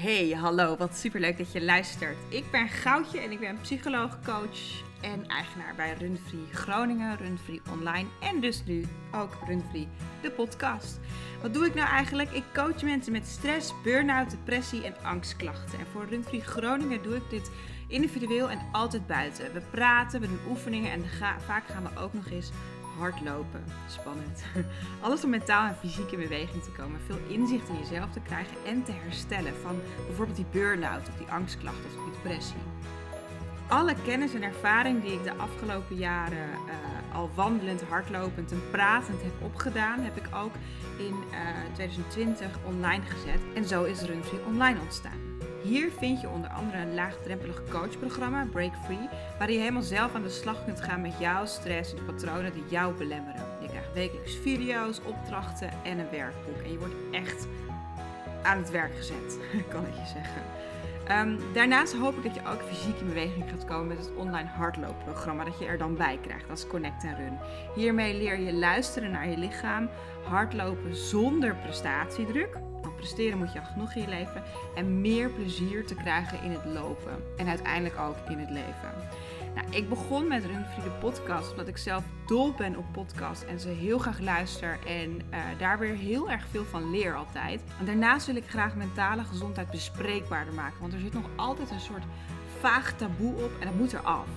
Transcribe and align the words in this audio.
Hey, 0.00 0.30
hallo, 0.30 0.76
wat 0.76 0.96
superleuk 0.96 1.38
dat 1.38 1.52
je 1.52 1.64
luistert. 1.64 2.16
Ik 2.28 2.50
ben 2.50 2.68
Goudje 2.68 3.20
en 3.20 3.30
ik 3.30 3.40
ben 3.40 3.60
psycholoog, 3.60 4.18
coach 4.24 4.82
en 5.00 5.26
eigenaar 5.26 5.74
bij 5.76 5.94
Runfree 5.98 6.46
Groningen, 6.52 7.16
Runfree 7.16 7.60
Online 7.70 8.08
en 8.20 8.40
dus 8.40 8.64
nu 8.64 8.84
ook 9.14 9.36
Runfree, 9.46 9.88
de 10.22 10.30
podcast. 10.30 11.00
Wat 11.42 11.54
doe 11.54 11.66
ik 11.66 11.74
nou 11.74 11.88
eigenlijk? 11.88 12.30
Ik 12.30 12.44
coach 12.54 12.82
mensen 12.82 13.12
met 13.12 13.26
stress, 13.26 13.72
burn-out, 13.82 14.30
depressie 14.30 14.84
en 14.84 14.94
angstklachten. 15.02 15.78
En 15.78 15.86
voor 15.92 16.06
Runfree 16.08 16.40
Groningen 16.40 17.02
doe 17.02 17.16
ik 17.16 17.30
dit 17.30 17.50
individueel 17.88 18.50
en 18.50 18.60
altijd 18.72 19.06
buiten. 19.06 19.52
We 19.52 19.60
praten, 19.70 20.20
we 20.20 20.26
doen 20.26 20.48
oefeningen 20.48 20.92
en 20.92 21.04
vaak 21.46 21.66
gaan 21.66 21.82
we 21.82 22.00
ook 22.00 22.12
nog 22.12 22.30
eens 22.30 22.50
hardlopen. 22.98 23.64
Spannend. 23.88 24.44
Alles 25.04 25.24
om 25.24 25.30
mentaal 25.30 25.66
en 25.66 25.76
fysiek 25.76 26.10
in 26.10 26.18
beweging 26.18 26.62
te 26.62 26.70
komen. 26.70 27.00
Veel 27.06 27.18
inzicht 27.28 27.68
in 27.68 27.78
jezelf 27.78 28.10
te 28.10 28.20
krijgen 28.20 28.56
en 28.66 28.84
te 28.84 28.92
herstellen 28.92 29.54
van 29.62 29.80
bijvoorbeeld 30.06 30.36
die 30.36 30.46
burn-out 30.50 31.08
of 31.08 31.16
die 31.16 31.26
angstklachten 31.26 31.84
of 31.84 32.04
die 32.04 32.12
depressie. 32.22 32.56
Alle 33.68 33.94
kennis 34.04 34.34
en 34.34 34.42
ervaring 34.42 35.02
die 35.02 35.12
ik 35.12 35.24
de 35.24 35.34
afgelopen 35.34 35.96
jaren 35.96 36.48
uh, 36.48 37.14
al 37.16 37.30
wandelend, 37.34 37.82
hardlopend 37.82 38.52
en 38.52 38.62
pratend 38.70 39.22
heb 39.22 39.32
opgedaan, 39.42 40.00
heb 40.00 40.16
ik 40.16 40.28
ook 40.34 40.52
in 40.98 41.14
uh, 41.30 41.38
eh, 41.38 41.72
2020 41.72 42.46
online 42.64 43.02
gezet. 43.04 43.40
En 43.54 43.64
zo 43.64 43.84
is 43.84 44.02
Runfree 44.02 44.44
Online 44.46 44.80
ontstaan. 44.80 45.27
Hier 45.62 45.90
vind 45.98 46.20
je 46.20 46.28
onder 46.28 46.50
andere 46.50 46.78
een 46.78 46.94
laagdrempelig 46.94 47.62
coachprogramma, 47.70 48.46
Break 48.52 48.72
Free, 48.84 49.08
waar 49.38 49.50
je 49.50 49.58
helemaal 49.58 49.82
zelf 49.82 50.14
aan 50.14 50.22
de 50.22 50.28
slag 50.28 50.64
kunt 50.64 50.80
gaan 50.80 51.00
met 51.00 51.18
jouw 51.18 51.46
stress 51.46 51.90
en 51.90 51.96
de 51.96 52.12
patronen 52.12 52.52
die 52.52 52.64
jou 52.68 52.94
belemmeren. 52.94 53.42
Je 53.60 53.68
krijgt 53.68 53.92
wekelijks 53.92 54.36
video's, 54.36 55.00
opdrachten 55.04 55.70
en 55.84 55.98
een 55.98 56.10
werkboek. 56.10 56.62
En 56.64 56.72
je 56.72 56.78
wordt 56.78 56.94
echt 57.10 57.46
aan 58.42 58.58
het 58.58 58.70
werk 58.70 58.96
gezet, 58.96 59.38
kan 59.72 59.86
ik 59.86 59.94
je 59.94 60.06
zeggen. 60.06 60.42
Ehm, 61.06 61.36
daarnaast 61.52 61.94
hoop 61.94 62.16
ik 62.16 62.22
dat 62.22 62.34
je 62.34 62.50
ook 62.50 62.62
fysiek 62.62 63.00
in 63.00 63.06
beweging 63.06 63.44
gaat 63.50 63.64
komen 63.64 63.86
met 63.86 63.98
het 63.98 64.14
online 64.16 64.48
hardloopprogramma 64.48 65.44
dat 65.44 65.58
je 65.58 65.66
er 65.66 65.78
dan 65.78 65.96
bij 65.96 66.18
krijgt 66.22 66.50
als 66.50 66.66
Connect 66.66 67.04
en 67.04 67.16
Run. 67.16 67.38
Hiermee 67.74 68.14
leer 68.14 68.38
je 68.38 68.52
luisteren 68.52 69.10
naar 69.10 69.28
je 69.28 69.36
lichaam, 69.36 69.88
hardlopen 70.22 70.96
zonder 70.96 71.54
prestatiedruk 71.54 72.56
presteren 72.96 73.38
moet 73.38 73.52
je 73.52 73.60
al 73.60 73.66
genoeg 73.66 73.94
in 73.94 74.00
je 74.00 74.08
leven. 74.08 74.42
En 74.74 75.00
meer 75.00 75.30
plezier 75.30 75.86
te 75.86 75.94
krijgen 75.94 76.42
in 76.42 76.50
het 76.50 76.64
lopen. 76.64 77.22
En 77.36 77.48
uiteindelijk 77.48 77.98
ook 77.98 78.16
in 78.28 78.38
het 78.38 78.50
leven. 78.50 78.92
Nou, 79.54 79.66
ik 79.70 79.88
begon 79.88 80.28
met 80.28 80.44
Runfree 80.44 80.84
de 80.84 80.90
podcast 81.00 81.50
omdat 81.50 81.68
ik 81.68 81.76
zelf 81.76 82.04
dol 82.26 82.52
ben 82.52 82.76
op 82.76 82.84
podcast 82.92 83.42
en 83.42 83.60
ze 83.60 83.68
heel 83.68 83.98
graag 83.98 84.20
luister 84.20 84.78
en 84.86 85.10
uh, 85.10 85.38
daar 85.58 85.78
weer 85.78 85.94
heel 85.94 86.30
erg 86.30 86.46
veel 86.50 86.64
van 86.64 86.90
leer 86.90 87.14
altijd. 87.14 87.60
En 87.78 87.84
daarnaast 87.84 88.26
wil 88.26 88.36
ik 88.36 88.48
graag 88.48 88.74
mentale 88.74 89.24
gezondheid 89.24 89.70
bespreekbaarder 89.70 90.54
maken, 90.54 90.80
want 90.80 90.92
er 90.92 91.00
zit 91.00 91.12
nog 91.12 91.28
altijd 91.36 91.70
een 91.70 91.80
soort 91.80 92.04
vaag 92.60 92.96
taboe 92.96 93.34
op 93.34 93.50
en 93.60 93.66
dat 93.66 93.74
moet 93.74 93.92
eraf. 93.92 94.28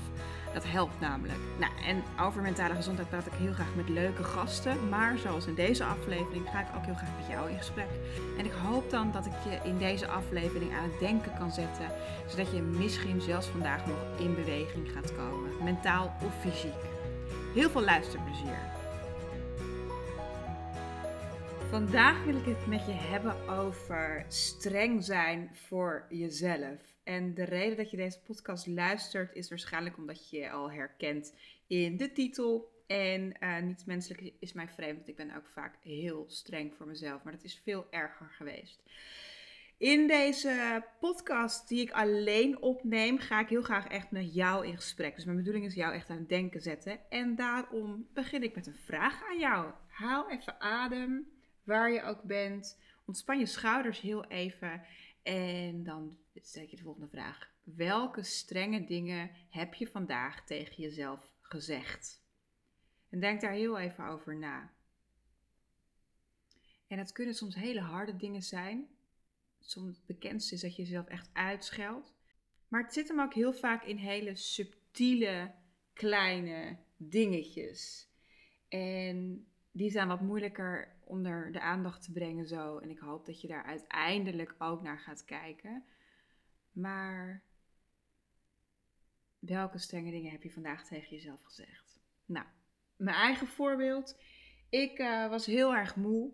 Dat 0.54 0.64
helpt 0.68 1.00
namelijk. 1.00 1.40
Nou, 1.60 1.72
en 1.86 2.04
over 2.22 2.42
mentale 2.42 2.76
gezondheid 2.76 3.10
praat 3.10 3.26
ik 3.26 3.34
heel 3.34 3.54
graag 3.54 3.76
met 3.76 3.90
leuke 3.90 4.24
gasten. 4.24 4.90
Maar 4.90 5.18
zoals 5.18 5.46
in 5.46 5.56
deze 5.56 5.84
aflevering 5.84 6.50
ga 6.50 6.60
ik 6.60 6.76
ook 6.76 6.86
heel 6.86 6.96
graag 6.96 7.18
met 7.18 7.28
jou 7.30 7.50
in 7.50 7.58
gesprek. 7.58 7.90
En 8.38 8.46
ik 8.46 8.52
hoop 8.52 8.90
dan 8.90 9.12
dat 9.12 9.26
ik 9.26 9.34
je 9.44 9.70
in 9.70 9.78
deze 9.78 10.08
aflevering 10.08 10.74
aan 10.74 10.90
het 10.90 11.00
denken 11.00 11.34
kan 11.38 11.52
zetten. 11.52 11.88
Zodat 12.28 12.52
je 12.52 12.62
misschien 12.62 13.22
zelfs 13.22 13.48
vandaag 13.48 13.86
nog 13.86 14.20
in 14.20 14.36
beweging 14.36 14.92
gaat 14.92 15.16
komen. 15.16 15.64
Mentaal 15.64 16.14
of 16.26 16.42
fysiek. 16.42 16.82
Heel 17.54 17.70
veel 17.70 17.84
luisterplezier. 17.84 18.58
Vandaag 21.70 22.24
wil 22.24 22.36
ik 22.36 22.46
het 22.46 22.68
met 22.68 22.86
je 22.86 22.92
hebben 22.92 23.50
over 23.50 24.26
streng 24.28 25.04
zijn 25.04 25.50
voor 25.54 26.06
jezelf. 26.10 26.91
En 27.04 27.34
de 27.34 27.44
reden 27.44 27.78
dat 27.78 27.92
je 27.92 27.98
deze 27.98 28.22
podcast 28.22 28.68
luistert 28.68 29.36
is 29.36 29.50
waarschijnlijk 29.50 29.98
omdat 29.98 30.30
je 30.30 30.38
je 30.38 30.50
al 30.50 30.72
herkent 30.72 31.36
in 31.68 31.98
de 31.98 32.12
titel. 32.12 32.70
En 32.88 33.36
uh, 33.40 33.60
niet 33.60 33.86
menselijk 33.86 34.34
is 34.40 34.54
mij 34.54 34.68
vreemd, 34.68 34.96
want 34.96 35.08
ik 35.08 35.16
ben 35.16 35.36
ook 35.36 35.48
vaak 35.54 35.76
heel 35.84 36.26
streng 36.28 36.74
voor 36.76 36.88
mezelf. 36.88 37.24
Maar 37.24 37.34
dat 37.34 37.44
is 37.44 37.62
veel 37.64 37.88
erger 37.90 38.30
geweest. 38.30 38.84
In 39.82 40.08
deze 40.08 40.84
podcast 41.00 41.68
die 41.68 41.82
ik 41.82 41.92
alleen 41.92 42.62
opneem, 42.62 43.18
ga 43.18 43.40
ik 43.40 43.50
heel 43.50 43.62
graag 43.62 43.88
echt 43.88 44.12
met 44.12 44.34
jou 44.34 44.68
in 44.68 44.76
gesprek. 44.76 45.16
Dus 45.16 45.26
mijn 45.26 45.38
bedoeling 45.38 45.66
is 45.66 45.74
jou 45.74 45.94
echt 45.94 46.10
aan 46.10 46.18
het 46.18 46.30
denken 46.30 46.62
zetten. 46.62 47.00
En 47.10 47.36
daarom 47.36 48.08
begin 48.14 48.44
ik 48.44 48.56
met 48.56 48.68
een 48.68 48.76
vraag 48.86 49.24
aan 49.30 49.40
jou. 49.40 49.72
Haal 49.88 50.30
even 50.30 50.62
adem, 50.62 51.28
waar 51.64 51.92
je 51.92 52.04
ook 52.04 52.24
bent. 52.24 52.80
Ontspan 53.06 53.40
je 53.40 53.46
schouders 53.46 54.00
heel 54.00 54.26
even. 54.26 54.82
En 55.24 55.84
dan 55.84 56.18
stel 56.36 56.64
ik 56.64 56.70
je 56.70 56.76
de 56.76 56.84
volgende 56.84 57.10
vraag. 57.10 57.52
Welke 57.64 58.24
strenge 58.24 58.86
dingen 58.86 59.32
heb 59.50 59.74
je 59.74 59.88
vandaag 59.88 60.46
tegen 60.46 60.84
jezelf 60.84 61.34
gezegd? 61.42 62.24
En 63.10 63.20
denk 63.20 63.42
daar 63.42 63.52
heel 63.52 63.80
even 63.80 64.06
over 64.06 64.38
na. 64.38 64.74
En 66.88 66.98
het 66.98 67.12
kunnen 67.12 67.36
soms 67.36 67.56
hele 67.56 67.82
harde 67.82 68.16
dingen 68.16 68.44
zijn. 68.44 68.88
Soms 69.60 69.98
het 69.98 70.06
bekendste 70.06 70.56
is 70.56 70.62
dat 70.62 70.76
je 70.76 70.82
jezelf 70.82 71.08
echt 71.08 71.30
uitscheldt. 71.34 72.14
Maar 72.68 72.84
het 72.84 72.94
zit 72.94 73.08
hem 73.08 73.22
ook 73.22 73.34
heel 73.34 73.54
vaak 73.54 73.84
in 73.84 73.98
hele 73.98 74.36
subtiele, 74.36 75.54
kleine 75.94 76.78
dingetjes. 76.98 78.10
En 78.68 79.48
die 79.72 79.92
zijn 79.92 80.08
wat 80.08 80.22
moeilijker 80.22 80.96
onder 81.12 81.52
de 81.52 81.62
aandacht 81.62 82.04
te 82.04 82.12
brengen 82.12 82.48
zo. 82.48 82.78
En 82.78 82.90
ik 82.90 83.00
hoop 83.00 83.26
dat 83.26 83.42
je 83.42 83.48
daar 83.48 83.64
uiteindelijk 83.64 84.56
ook 84.58 84.82
naar 84.82 85.00
gaat 85.00 85.26
kijken. 85.26 85.84
Maar 86.72 87.44
welke 89.40 89.78
strenge 89.78 90.12
dingen 90.12 90.32
heb 90.32 90.44
je 90.44 90.52
vandaag 90.52 90.86
tegen 90.88 91.10
jezelf 91.10 91.44
gezegd? 91.44 92.00
Nou, 92.26 92.46
mijn 92.96 93.16
eigen 93.16 93.48
voorbeeld. 93.48 94.22
Ik 94.70 95.00
uh, 95.00 95.30
was 95.30 95.46
heel 95.46 95.76
erg 95.76 95.96
moe. 95.96 96.32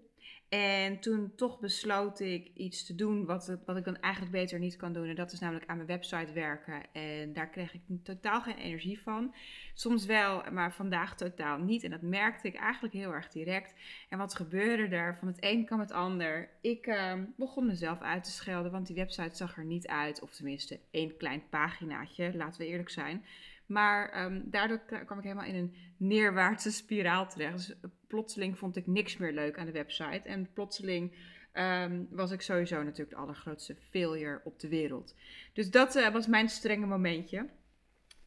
En 0.50 1.00
toen 1.00 1.36
toch 1.36 1.60
besloot 1.60 2.20
ik 2.20 2.52
iets 2.54 2.86
te 2.86 2.96
doen 2.96 3.26
wat, 3.26 3.58
wat 3.66 3.78
ik 3.78 3.84
dan 3.84 4.00
eigenlijk 4.00 4.34
beter 4.34 4.60
niet 4.60 4.76
kan 4.76 4.94
doen. 4.94 5.08
En 5.08 5.16
dat 5.16 5.32
is 5.32 5.40
namelijk 5.40 5.70
aan 5.70 5.76
mijn 5.76 5.88
website 5.88 6.34
werken. 6.34 6.94
En 6.94 7.34
daar 7.34 7.50
kreeg 7.50 7.74
ik 7.74 7.82
totaal 8.04 8.42
geen 8.42 8.58
energie 8.58 9.02
van. 9.02 9.36
Soms 9.74 10.06
wel, 10.06 10.44
maar 10.52 10.74
vandaag 10.74 11.16
totaal 11.16 11.58
niet. 11.58 11.84
En 11.84 11.90
dat 11.90 12.02
merkte 12.02 12.48
ik 12.48 12.56
eigenlijk 12.56 12.94
heel 12.94 13.14
erg 13.14 13.30
direct. 13.30 13.74
En 14.10 14.18
wat 14.18 14.36
gebeurde 14.36 14.96
er? 14.96 15.18
Van 15.20 15.28
het 15.28 15.38
een 15.40 15.66
kwam 15.66 15.80
het 15.80 15.92
ander. 15.92 16.50
Ik 16.62 16.88
uh, 16.88 17.14
begon 17.38 17.66
mezelf 17.66 18.02
uit 18.02 18.24
te 18.24 18.32
schelden, 18.32 18.72
want 18.72 18.88
die 18.88 18.96
website 18.96 19.36
zag 19.36 19.58
er 19.58 19.66
niet 19.66 19.88
uit. 19.88 20.22
Of 20.22 20.34
tenminste, 20.36 20.80
één 20.92 21.18
klein 21.18 21.44
paginaatje, 21.50 22.36
laten 22.36 22.62
we 22.62 22.68
eerlijk 22.68 22.90
zijn. 22.90 23.26
Maar 23.68 24.26
um, 24.26 24.44
daardoor 24.46 24.80
kwam 25.06 25.18
ik 25.18 25.24
helemaal 25.24 25.46
in 25.46 25.56
een 25.56 25.76
neerwaartse 25.98 26.72
spiraal 26.72 27.28
terecht. 27.28 27.56
Dus 27.56 27.70
eh, 27.70 27.90
plotseling 28.08 28.58
vond 28.58 28.76
ik 28.76 28.88
niks 28.88 29.18
meer 29.18 29.34
leuk 29.34 29.58
aan 29.58 29.66
de 29.66 29.72
website. 29.72 30.22
En 30.24 30.54
plotseling 30.54 31.16
um, 31.54 32.08
was 32.12 32.32
ik 32.32 32.42
sowieso 32.42 32.84
natuurlijk 32.84 33.10
de 33.10 33.16
allergrootste 33.16 33.76
failure 33.90 34.42
op 34.44 34.60
de 34.60 34.68
wereld. 34.68 35.16
Dus 35.54 35.72
dat 35.72 35.96
uh, 35.96 36.10
was 36.10 36.28
mijn 36.28 36.50
strenge 36.50 36.86
momentje. 36.86 37.50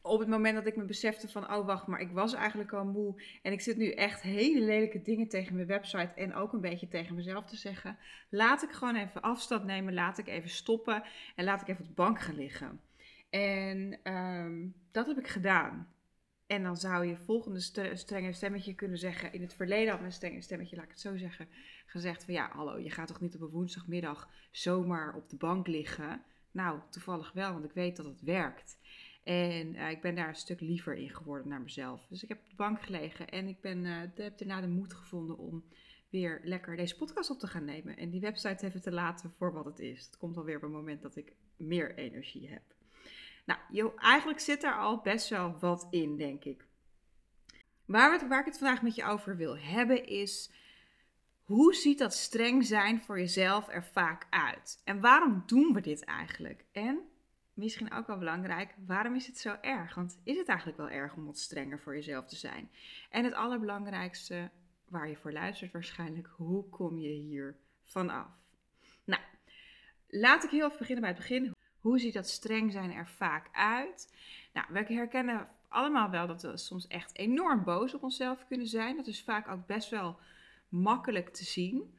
Op 0.01 0.19
het 0.19 0.27
moment 0.27 0.55
dat 0.55 0.65
ik 0.65 0.75
me 0.75 0.85
besefte 0.85 1.29
van, 1.29 1.53
oh 1.53 1.65
wacht, 1.65 1.87
maar 1.87 2.01
ik 2.01 2.11
was 2.11 2.33
eigenlijk 2.33 2.73
al 2.73 2.85
moe. 2.85 3.23
En 3.41 3.51
ik 3.51 3.61
zit 3.61 3.77
nu 3.77 3.91
echt 3.91 4.21
hele 4.21 4.65
lelijke 4.65 5.01
dingen 5.01 5.27
tegen 5.27 5.55
mijn 5.55 5.67
website 5.67 6.13
en 6.15 6.33
ook 6.33 6.53
een 6.53 6.61
beetje 6.61 6.87
tegen 6.87 7.15
mezelf 7.15 7.45
te 7.45 7.55
zeggen. 7.55 7.97
Laat 8.29 8.63
ik 8.63 8.71
gewoon 8.71 8.95
even 8.95 9.21
afstand 9.21 9.65
nemen, 9.65 9.93
laat 9.93 10.17
ik 10.17 10.27
even 10.27 10.49
stoppen 10.49 11.03
en 11.35 11.43
laat 11.43 11.61
ik 11.61 11.67
even 11.67 11.81
op 11.81 11.87
de 11.87 11.93
bank 11.93 12.19
gaan 12.19 12.35
liggen. 12.35 12.79
En 13.31 13.99
ehm, 14.03 14.67
dat 14.91 15.07
heb 15.07 15.17
ik 15.17 15.27
gedaan. 15.27 15.93
En 16.47 16.63
dan 16.63 16.77
zou 16.77 17.05
je 17.05 17.17
volgende 17.17 17.59
strenge 17.93 18.33
stemmetje 18.33 18.75
kunnen 18.75 18.97
zeggen. 18.97 19.33
In 19.33 19.41
het 19.41 19.53
verleden 19.53 19.91
had 19.91 19.99
mijn 19.99 20.11
strenge 20.11 20.41
stemmetje, 20.41 20.75
laat 20.75 20.85
ik 20.85 20.91
het 20.91 20.99
zo 20.99 21.17
zeggen, 21.17 21.47
gezegd 21.85 22.23
van 22.23 22.33
ja, 22.33 22.49
hallo, 22.53 22.79
je 22.79 22.89
gaat 22.89 23.07
toch 23.07 23.21
niet 23.21 23.35
op 23.35 23.41
een 23.41 23.47
woensdagmiddag 23.47 24.29
zomaar 24.51 25.15
op 25.15 25.29
de 25.29 25.35
bank 25.35 25.67
liggen? 25.67 26.21
Nou, 26.51 26.79
toevallig 26.89 27.31
wel, 27.31 27.53
want 27.53 27.65
ik 27.65 27.71
weet 27.71 27.95
dat 27.95 28.05
het 28.05 28.21
werkt. 28.21 28.77
En 29.23 29.75
uh, 29.75 29.89
ik 29.89 30.01
ben 30.01 30.15
daar 30.15 30.27
een 30.27 30.35
stuk 30.35 30.59
liever 30.59 30.95
in 30.95 31.09
geworden 31.09 31.47
naar 31.47 31.61
mezelf. 31.61 32.07
Dus 32.07 32.23
ik 32.23 32.29
heb 32.29 32.39
op 32.43 32.49
de 32.49 32.55
bank 32.55 32.81
gelegen 32.81 33.29
en 33.29 33.47
ik 33.47 33.61
ben, 33.61 33.85
uh, 33.85 33.97
heb 34.15 34.37
daarna 34.37 34.61
de 34.61 34.67
moed 34.67 34.93
gevonden 34.93 35.37
om 35.37 35.63
weer 36.09 36.41
lekker 36.43 36.75
deze 36.75 36.95
podcast 36.95 37.29
op 37.29 37.39
te 37.39 37.47
gaan 37.47 37.65
nemen. 37.65 37.97
En 37.97 38.09
die 38.09 38.21
website 38.21 38.65
even 38.65 38.81
te 38.81 38.91
laten 38.91 39.31
voor 39.37 39.53
wat 39.53 39.65
het 39.65 39.79
is. 39.79 40.05
Het 40.05 40.17
komt 40.17 40.37
alweer 40.37 40.55
op 40.55 40.63
een 40.63 40.71
moment 40.71 41.01
dat 41.01 41.15
ik 41.15 41.33
meer 41.57 41.95
energie 41.95 42.49
heb. 42.49 42.63
Nou, 43.69 43.91
eigenlijk 43.97 44.39
zit 44.39 44.61
daar 44.61 44.77
al 44.77 45.01
best 45.01 45.29
wel 45.29 45.59
wat 45.59 45.87
in, 45.89 46.17
denk 46.17 46.43
ik. 46.43 46.65
Waar, 47.85 48.27
waar 48.27 48.39
ik 48.39 48.45
het 48.45 48.57
vandaag 48.57 48.81
met 48.81 48.95
je 48.95 49.05
over 49.05 49.37
wil 49.37 49.57
hebben 49.57 50.05
is... 50.05 50.51
Hoe 51.41 51.75
ziet 51.75 51.97
dat 51.97 52.13
streng 52.13 52.65
zijn 52.65 53.01
voor 53.01 53.19
jezelf 53.19 53.67
er 53.67 53.83
vaak 53.83 54.27
uit? 54.29 54.81
En 54.83 54.99
waarom 54.99 55.43
doen 55.45 55.73
we 55.73 55.81
dit 55.81 56.03
eigenlijk? 56.03 56.65
En 56.71 56.99
misschien 57.53 57.93
ook 57.93 58.07
wel 58.07 58.17
belangrijk, 58.17 58.75
waarom 58.85 59.15
is 59.15 59.27
het 59.27 59.37
zo 59.37 59.57
erg? 59.61 59.95
Want 59.95 60.19
is 60.23 60.37
het 60.37 60.47
eigenlijk 60.47 60.77
wel 60.77 60.89
erg 60.89 61.15
om 61.15 61.25
wat 61.25 61.39
strenger 61.39 61.79
voor 61.79 61.95
jezelf 61.95 62.25
te 62.25 62.35
zijn? 62.35 62.71
En 63.09 63.23
het 63.23 63.33
allerbelangrijkste, 63.33 64.49
waar 64.87 65.09
je 65.09 65.17
voor 65.17 65.31
luistert 65.31 65.71
waarschijnlijk, 65.71 66.29
hoe 66.35 66.69
kom 66.69 66.97
je 66.97 67.09
hier 67.09 67.57
vanaf? 67.83 68.27
Nou, 69.03 69.21
laat 70.07 70.43
ik 70.43 70.49
heel 70.49 70.65
even 70.65 70.77
beginnen 70.77 71.03
bij 71.03 71.11
het 71.11 71.19
begin. 71.19 71.55
Hoe 71.81 71.99
ziet 71.99 72.13
dat 72.13 72.29
streng 72.29 72.71
zijn 72.71 72.91
er 72.91 73.07
vaak 73.07 73.49
uit? 73.51 74.13
Nou, 74.53 74.67
we 74.69 74.93
herkennen 74.93 75.47
allemaal 75.67 76.09
wel 76.09 76.27
dat 76.27 76.41
we 76.41 76.57
soms 76.57 76.87
echt 76.87 77.17
enorm 77.17 77.63
boos 77.63 77.93
op 77.93 78.03
onszelf 78.03 78.45
kunnen 78.47 78.67
zijn. 78.67 78.95
Dat 78.95 79.07
is 79.07 79.23
vaak 79.23 79.47
ook 79.47 79.65
best 79.65 79.89
wel 79.89 80.19
makkelijk 80.69 81.29
te 81.29 81.43
zien. 81.43 81.93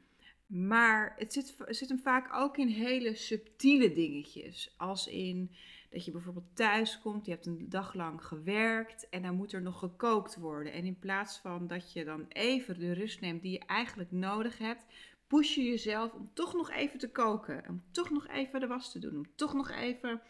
Maar 0.45 1.13
het 1.17 1.33
zit, 1.33 1.55
zit 1.67 1.89
hem 1.89 1.99
vaak 1.99 2.33
ook 2.33 2.57
in 2.57 2.67
hele 2.67 3.15
subtiele 3.15 3.93
dingetjes. 3.93 4.73
Als 4.77 5.07
in 5.07 5.51
dat 5.89 6.05
je 6.05 6.11
bijvoorbeeld 6.11 6.55
thuis 6.55 6.99
komt, 6.99 7.25
je 7.25 7.31
hebt 7.31 7.45
een 7.45 7.69
dag 7.69 7.93
lang 7.93 8.25
gewerkt 8.25 9.09
en 9.09 9.21
dan 9.21 9.35
moet 9.35 9.53
er 9.53 9.61
nog 9.61 9.79
gekookt 9.79 10.35
worden. 10.35 10.73
En 10.73 10.85
in 10.85 10.99
plaats 10.99 11.37
van 11.37 11.67
dat 11.67 11.93
je 11.93 12.03
dan 12.03 12.25
even 12.27 12.79
de 12.79 12.93
rust 12.93 13.21
neemt 13.21 13.41
die 13.41 13.51
je 13.51 13.65
eigenlijk 13.65 14.11
nodig 14.11 14.57
hebt, 14.57 14.85
push 15.27 15.55
je 15.55 15.63
jezelf 15.63 16.13
om 16.13 16.31
toch 16.33 16.53
nog 16.53 16.71
even 16.71 16.99
te 16.99 17.11
koken. 17.11 17.63
Om 17.69 17.83
toch 17.91 18.09
nog 18.09 18.27
even 18.27 18.59
de 18.59 18.67
was 18.67 18.91
te 18.91 18.99
doen. 18.99 19.15
Om 19.15 19.35
toch 19.35 19.53
nog 19.53 19.71
even 19.71 20.21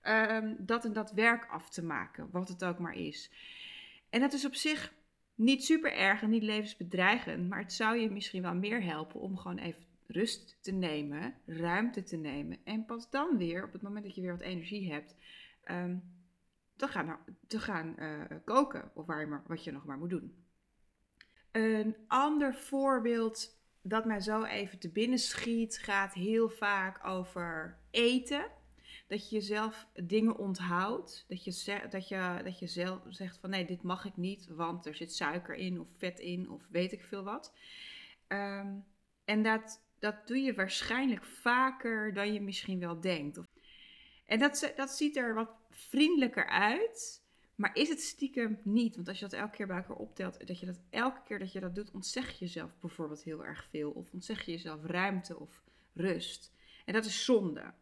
ehm, 0.00 0.54
dat 0.58 0.84
en 0.84 0.92
dat 0.92 1.12
werk 1.12 1.46
af 1.50 1.70
te 1.70 1.84
maken. 1.84 2.28
Wat 2.30 2.48
het 2.48 2.64
ook 2.64 2.78
maar 2.78 2.96
is. 2.96 3.30
En 4.10 4.20
dat 4.20 4.32
is 4.32 4.44
op 4.44 4.54
zich 4.54 4.92
niet 5.34 5.64
super 5.64 5.92
erg 5.92 6.22
en 6.22 6.30
niet 6.30 6.42
levensbedreigend. 6.42 7.48
Maar 7.48 7.58
het 7.58 7.72
zou 7.72 7.96
je 7.96 8.10
misschien 8.10 8.42
wel 8.42 8.54
meer 8.54 8.82
helpen 8.82 9.20
om 9.20 9.36
gewoon 9.36 9.58
even 9.58 9.86
rust 10.06 10.58
te 10.60 10.72
nemen, 10.72 11.34
ruimte 11.46 12.02
te 12.02 12.16
nemen. 12.16 12.58
En 12.64 12.84
pas 12.84 13.10
dan 13.10 13.36
weer, 13.36 13.64
op 13.64 13.72
het 13.72 13.82
moment 13.82 14.04
dat 14.04 14.14
je 14.14 14.20
weer 14.20 14.30
wat 14.30 14.40
energie 14.40 14.92
hebt, 14.92 15.16
um, 15.70 16.02
te 16.76 16.88
gaan, 16.88 17.18
te 17.46 17.60
gaan 17.60 17.94
uh, 17.98 18.24
koken. 18.44 18.90
Of 18.94 19.06
waar 19.06 19.20
je 19.20 19.26
maar, 19.26 19.42
wat 19.46 19.64
je 19.64 19.72
nog 19.72 19.84
maar 19.84 19.98
moet 19.98 20.10
doen. 20.10 20.44
Een 21.52 21.96
ander 22.06 22.54
voorbeeld 22.54 23.57
dat 23.88 24.04
mij 24.04 24.20
zo 24.20 24.42
even 24.42 24.78
te 24.78 24.88
binnen 24.88 25.18
schiet, 25.18 25.78
gaat 25.78 26.14
heel 26.14 26.48
vaak 26.48 27.06
over 27.06 27.78
eten. 27.90 28.46
Dat 29.06 29.28
je 29.28 29.36
jezelf 29.36 29.86
dingen 29.94 30.36
onthoudt. 30.36 31.24
Dat 31.28 31.44
je, 31.44 31.86
dat, 31.90 32.08
je, 32.08 32.40
dat 32.44 32.58
je 32.58 32.66
zelf 32.66 33.00
zegt 33.08 33.38
van 33.38 33.50
nee, 33.50 33.64
dit 33.64 33.82
mag 33.82 34.04
ik 34.04 34.16
niet, 34.16 34.46
want 34.46 34.86
er 34.86 34.94
zit 34.94 35.14
suiker 35.14 35.54
in 35.54 35.80
of 35.80 35.88
vet 35.96 36.18
in 36.20 36.50
of 36.50 36.66
weet 36.70 36.92
ik 36.92 37.02
veel 37.02 37.22
wat. 37.22 37.54
Ehm, 38.26 38.74
en 39.24 39.42
dat, 39.42 39.82
dat 39.98 40.26
doe 40.26 40.38
je 40.38 40.54
waarschijnlijk 40.54 41.24
vaker 41.24 42.14
dan 42.14 42.32
je 42.32 42.40
misschien 42.40 42.80
wel 42.80 43.00
denkt. 43.00 43.40
En 44.26 44.38
dat, 44.38 44.72
dat 44.76 44.90
ziet 44.90 45.16
er 45.16 45.34
wat 45.34 45.50
vriendelijker 45.70 46.46
uit. 46.46 47.22
Maar 47.58 47.76
is 47.76 47.88
het 47.88 48.00
stiekem 48.00 48.58
niet? 48.62 48.96
Want 48.96 49.08
als 49.08 49.18
je 49.18 49.24
dat 49.28 49.38
elke 49.38 49.56
keer 49.56 49.66
bij 49.66 49.76
elkaar 49.76 49.96
optelt, 49.96 50.46
dat 50.46 50.60
je 50.60 50.66
dat 50.66 50.80
elke 50.90 51.20
keer 51.24 51.38
dat 51.38 51.52
je 51.52 51.60
dat 51.60 51.74
doet, 51.74 51.90
ontzeg 51.90 52.30
je 52.30 52.44
jezelf 52.44 52.78
bijvoorbeeld 52.80 53.22
heel 53.22 53.44
erg 53.44 53.66
veel. 53.70 53.90
Of 53.90 54.12
ontzeg 54.12 54.44
je 54.44 54.50
jezelf 54.50 54.84
ruimte 54.84 55.38
of 55.38 55.62
rust. 55.92 56.52
En 56.84 56.92
dat 56.92 57.04
is 57.04 57.24
zonde. 57.24 57.72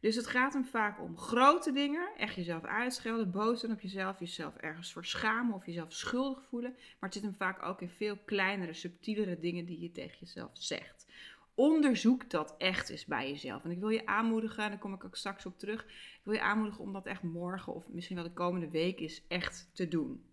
Dus 0.00 0.16
het 0.16 0.26
gaat 0.26 0.52
hem 0.52 0.64
vaak 0.64 1.00
om 1.00 1.18
grote 1.18 1.72
dingen, 1.72 2.08
echt 2.16 2.34
jezelf 2.34 2.64
uitschelden, 2.64 3.30
boos 3.30 3.60
zijn 3.60 3.72
op 3.72 3.80
jezelf, 3.80 4.18
jezelf 4.18 4.56
ergens 4.56 4.92
voor 4.92 5.04
schamen 5.04 5.54
of 5.54 5.66
jezelf 5.66 5.92
schuldig 5.92 6.44
voelen. 6.44 6.72
Maar 6.72 7.10
het 7.10 7.12
zit 7.12 7.22
hem 7.22 7.34
vaak 7.34 7.62
ook 7.62 7.80
in 7.80 7.90
veel 7.90 8.16
kleinere, 8.24 8.72
subtielere 8.72 9.38
dingen 9.38 9.64
die 9.64 9.80
je 9.80 9.92
tegen 9.92 10.16
jezelf 10.20 10.50
zegt 10.52 11.06
onderzoek 11.54 12.30
dat 12.30 12.54
echt 12.58 12.88
eens 12.88 13.04
bij 13.04 13.30
jezelf. 13.30 13.64
En 13.64 13.70
ik 13.70 13.78
wil 13.78 13.88
je 13.88 14.06
aanmoedigen, 14.06 14.62
en 14.62 14.70
daar 14.70 14.78
kom 14.78 14.94
ik 14.94 15.04
ook 15.04 15.16
straks 15.16 15.46
op 15.46 15.58
terug. 15.58 15.84
Ik 15.84 16.20
wil 16.22 16.34
je 16.34 16.40
aanmoedigen 16.40 16.84
om 16.84 16.92
dat 16.92 17.06
echt 17.06 17.22
morgen 17.22 17.74
of 17.74 17.88
misschien 17.88 18.16
wel 18.16 18.24
de 18.24 18.32
komende 18.32 18.70
week 18.70 19.00
is 19.00 19.26
echt 19.28 19.70
te 19.72 19.88
doen. 19.88 20.24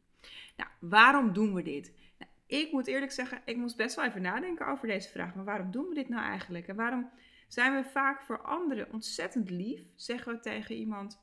Nou, 0.57 0.69
waarom 0.79 1.33
doen 1.33 1.53
we 1.53 1.63
dit? 1.63 1.94
Nou, 2.18 2.31
ik 2.45 2.71
moet 2.71 2.88
eerlijk 2.88 3.12
zeggen, 3.12 3.41
ik 3.45 3.57
moest 3.57 3.77
best 3.77 3.95
wel 3.95 4.06
even 4.06 4.21
nadenken 4.21 4.68
over 4.68 4.88
deze 4.88 5.09
vraag. 5.09 5.35
Maar 5.35 5.45
waarom 5.45 5.71
doen 5.71 5.88
we 5.88 5.95
dit 5.95 6.09
nou 6.09 6.23
eigenlijk? 6.23 6.68
En 6.68 6.75
waarom 6.75 7.09
zijn 7.47 7.75
we 7.75 7.89
vaak 7.89 8.21
voor 8.21 8.41
anderen 8.41 8.91
ontzettend 8.91 9.50
lief? 9.50 9.81
Zeggen 9.95 10.33
we 10.33 10.39
tegen 10.39 10.75
iemand, 10.75 11.19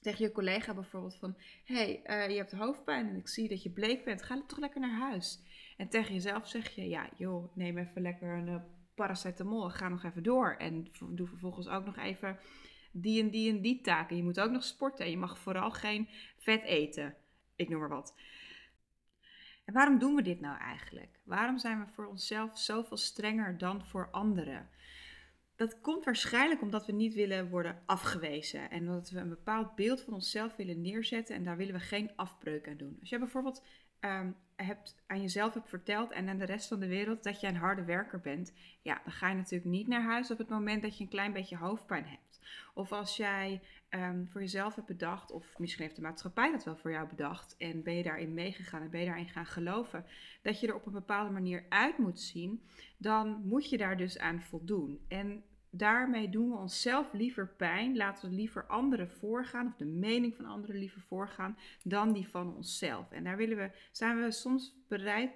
tegen 0.00 0.24
je 0.24 0.32
collega 0.32 0.74
bijvoorbeeld 0.74 1.16
van... 1.16 1.36
hey, 1.64 2.02
uh, 2.04 2.28
je 2.28 2.36
hebt 2.36 2.52
hoofdpijn 2.52 3.08
en 3.08 3.16
ik 3.16 3.28
zie 3.28 3.48
dat 3.48 3.62
je 3.62 3.70
bleek 3.70 4.04
bent. 4.04 4.22
Ga 4.22 4.42
toch 4.46 4.58
lekker 4.58 4.80
naar 4.80 4.98
huis. 4.98 5.40
En 5.76 5.88
tegen 5.88 6.14
jezelf 6.14 6.48
zeg 6.48 6.70
je, 6.70 6.88
ja 6.88 7.08
joh, 7.16 7.56
neem 7.56 7.78
even 7.78 8.02
lekker 8.02 8.28
een 8.28 8.48
eh, 8.48 8.60
paracetamol, 8.96 9.70
ga 9.70 9.88
nog 9.88 10.04
even 10.04 10.22
door. 10.22 10.54
En 10.58 10.88
doe 11.10 11.26
vervolgens 11.26 11.68
ook 11.68 11.84
nog 11.84 11.96
even 11.96 12.38
die 12.90 13.22
en 13.22 13.30
die 13.30 13.50
en 13.50 13.60
die 13.60 13.80
taken. 13.80 14.16
Je 14.16 14.22
moet 14.22 14.40
ook 14.40 14.50
nog 14.50 14.64
sporten 14.64 15.04
en 15.04 15.10
je 15.10 15.16
mag 15.16 15.38
vooral 15.38 15.70
geen 15.70 16.08
vet 16.38 16.62
eten. 16.62 17.14
Ik 17.56 17.68
noem 17.68 17.80
maar 17.80 17.88
wat. 17.88 18.14
En 19.64 19.74
waarom 19.74 19.98
doen 19.98 20.14
we 20.14 20.22
dit 20.22 20.40
nou 20.40 20.58
eigenlijk? 20.58 21.18
Waarom 21.24 21.58
zijn 21.58 21.80
we 21.80 21.92
voor 21.92 22.06
onszelf 22.06 22.58
zoveel 22.58 22.96
strenger 22.96 23.58
dan 23.58 23.84
voor 23.84 24.08
anderen? 24.10 24.68
Dat 25.56 25.80
komt 25.80 26.04
waarschijnlijk 26.04 26.62
omdat 26.62 26.86
we 26.86 26.92
niet 26.92 27.14
willen 27.14 27.48
worden 27.48 27.82
afgewezen 27.86 28.70
en 28.70 28.86
dat 28.86 29.10
we 29.10 29.18
een 29.18 29.28
bepaald 29.28 29.74
beeld 29.74 30.00
van 30.00 30.14
onszelf 30.14 30.56
willen 30.56 30.80
neerzetten 30.80 31.36
en 31.36 31.44
daar 31.44 31.56
willen 31.56 31.74
we 31.74 31.80
geen 31.80 32.10
afbreuk 32.16 32.68
aan 32.68 32.76
doen. 32.76 32.96
Als 33.00 33.08
je 33.08 33.18
bijvoorbeeld 33.18 33.62
um, 34.00 34.36
hebt, 34.56 34.96
aan 35.06 35.20
jezelf 35.20 35.54
hebt 35.54 35.68
verteld 35.68 36.10
en 36.10 36.28
aan 36.28 36.38
de 36.38 36.44
rest 36.44 36.68
van 36.68 36.80
de 36.80 36.86
wereld 36.86 37.22
dat 37.22 37.40
je 37.40 37.46
een 37.46 37.56
harde 37.56 37.84
werker 37.84 38.20
bent, 38.20 38.52
ja, 38.82 39.00
dan 39.04 39.12
ga 39.12 39.28
je 39.28 39.34
natuurlijk 39.34 39.70
niet 39.70 39.86
naar 39.86 40.02
huis 40.02 40.30
op 40.30 40.38
het 40.38 40.48
moment 40.48 40.82
dat 40.82 40.96
je 40.96 41.04
een 41.04 41.10
klein 41.10 41.32
beetje 41.32 41.56
hoofdpijn 41.56 42.04
hebt. 42.04 42.40
Of 42.74 42.92
als 42.92 43.16
jij 43.16 43.60
um, 43.90 44.28
voor 44.28 44.40
jezelf 44.40 44.74
hebt 44.74 44.86
bedacht, 44.86 45.30
of 45.30 45.58
misschien 45.58 45.84
heeft 45.84 45.96
de 45.96 46.02
maatschappij 46.02 46.50
dat 46.50 46.64
wel 46.64 46.76
voor 46.76 46.90
jou 46.90 47.08
bedacht, 47.08 47.56
en 47.56 47.82
ben 47.82 47.94
je 47.94 48.02
daarin 48.02 48.34
meegegaan 48.34 48.82
en 48.82 48.90
ben 48.90 49.00
je 49.00 49.06
daarin 49.06 49.28
gaan 49.28 49.46
geloven, 49.46 50.06
dat 50.42 50.60
je 50.60 50.66
er 50.66 50.74
op 50.74 50.86
een 50.86 50.92
bepaalde 50.92 51.30
manier 51.30 51.64
uit 51.68 51.98
moet 51.98 52.20
zien, 52.20 52.62
dan 52.96 53.40
moet 53.44 53.70
je 53.70 53.76
daar 53.76 53.96
dus 53.96 54.18
aan 54.18 54.42
voldoen. 54.42 55.00
En 55.08 55.44
daarmee 55.76 56.28
doen 56.28 56.50
we 56.50 56.56
onszelf 56.56 57.12
liever 57.12 57.48
pijn, 57.48 57.96
laten 57.96 58.28
we 58.28 58.34
liever 58.34 58.66
anderen 58.66 59.10
voorgaan, 59.10 59.66
of 59.66 59.76
de 59.76 59.84
mening 59.84 60.34
van 60.34 60.44
anderen 60.44 60.76
liever 60.76 61.00
voorgaan, 61.00 61.58
dan 61.82 62.12
die 62.12 62.28
van 62.28 62.54
onszelf. 62.54 63.10
En 63.10 63.24
daar 63.24 63.36
willen 63.36 63.56
we, 63.56 63.70
zijn 63.92 64.22
we 64.22 64.30
soms 64.30 64.74
bereid, 64.88 65.30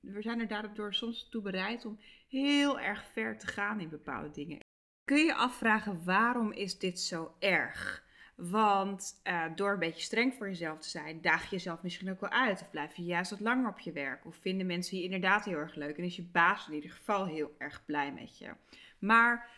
we 0.00 0.22
zijn 0.22 0.40
er 0.40 0.48
daardoor 0.48 0.94
soms 0.94 1.28
toe 1.28 1.42
bereid 1.42 1.84
om 1.84 1.98
heel 2.28 2.80
erg 2.80 3.04
ver 3.12 3.38
te 3.38 3.46
gaan 3.46 3.80
in 3.80 3.88
bepaalde 3.88 4.30
dingen. 4.30 4.58
Kun 5.04 5.24
je 5.24 5.34
afvragen 5.34 6.04
waarom 6.04 6.52
is 6.52 6.78
dit 6.78 7.00
zo 7.00 7.34
erg? 7.38 8.04
Want 8.36 9.20
uh, 9.24 9.44
door 9.54 9.72
een 9.72 9.78
beetje 9.78 10.02
streng 10.02 10.34
voor 10.34 10.46
jezelf 10.46 10.78
te 10.78 10.88
zijn, 10.88 11.20
daag 11.20 11.42
je 11.42 11.50
jezelf 11.50 11.82
misschien 11.82 12.10
ook 12.10 12.20
wel 12.20 12.30
uit. 12.30 12.60
Of 12.60 12.70
blijf 12.70 12.94
je 12.94 13.04
juist 13.04 13.30
wat 13.30 13.40
langer 13.40 13.70
op 13.70 13.78
je 13.78 13.92
werk. 13.92 14.26
Of 14.26 14.36
vinden 14.36 14.66
mensen 14.66 14.96
je 14.96 15.02
inderdaad 15.02 15.44
heel 15.44 15.58
erg 15.58 15.74
leuk. 15.74 15.96
En 15.96 16.04
is 16.04 16.16
je 16.16 16.22
baas 16.22 16.68
in 16.68 16.74
ieder 16.74 16.90
geval 16.90 17.26
heel 17.26 17.54
erg 17.58 17.84
blij 17.84 18.12
met 18.12 18.38
je. 18.38 18.50
Maar 18.98 19.50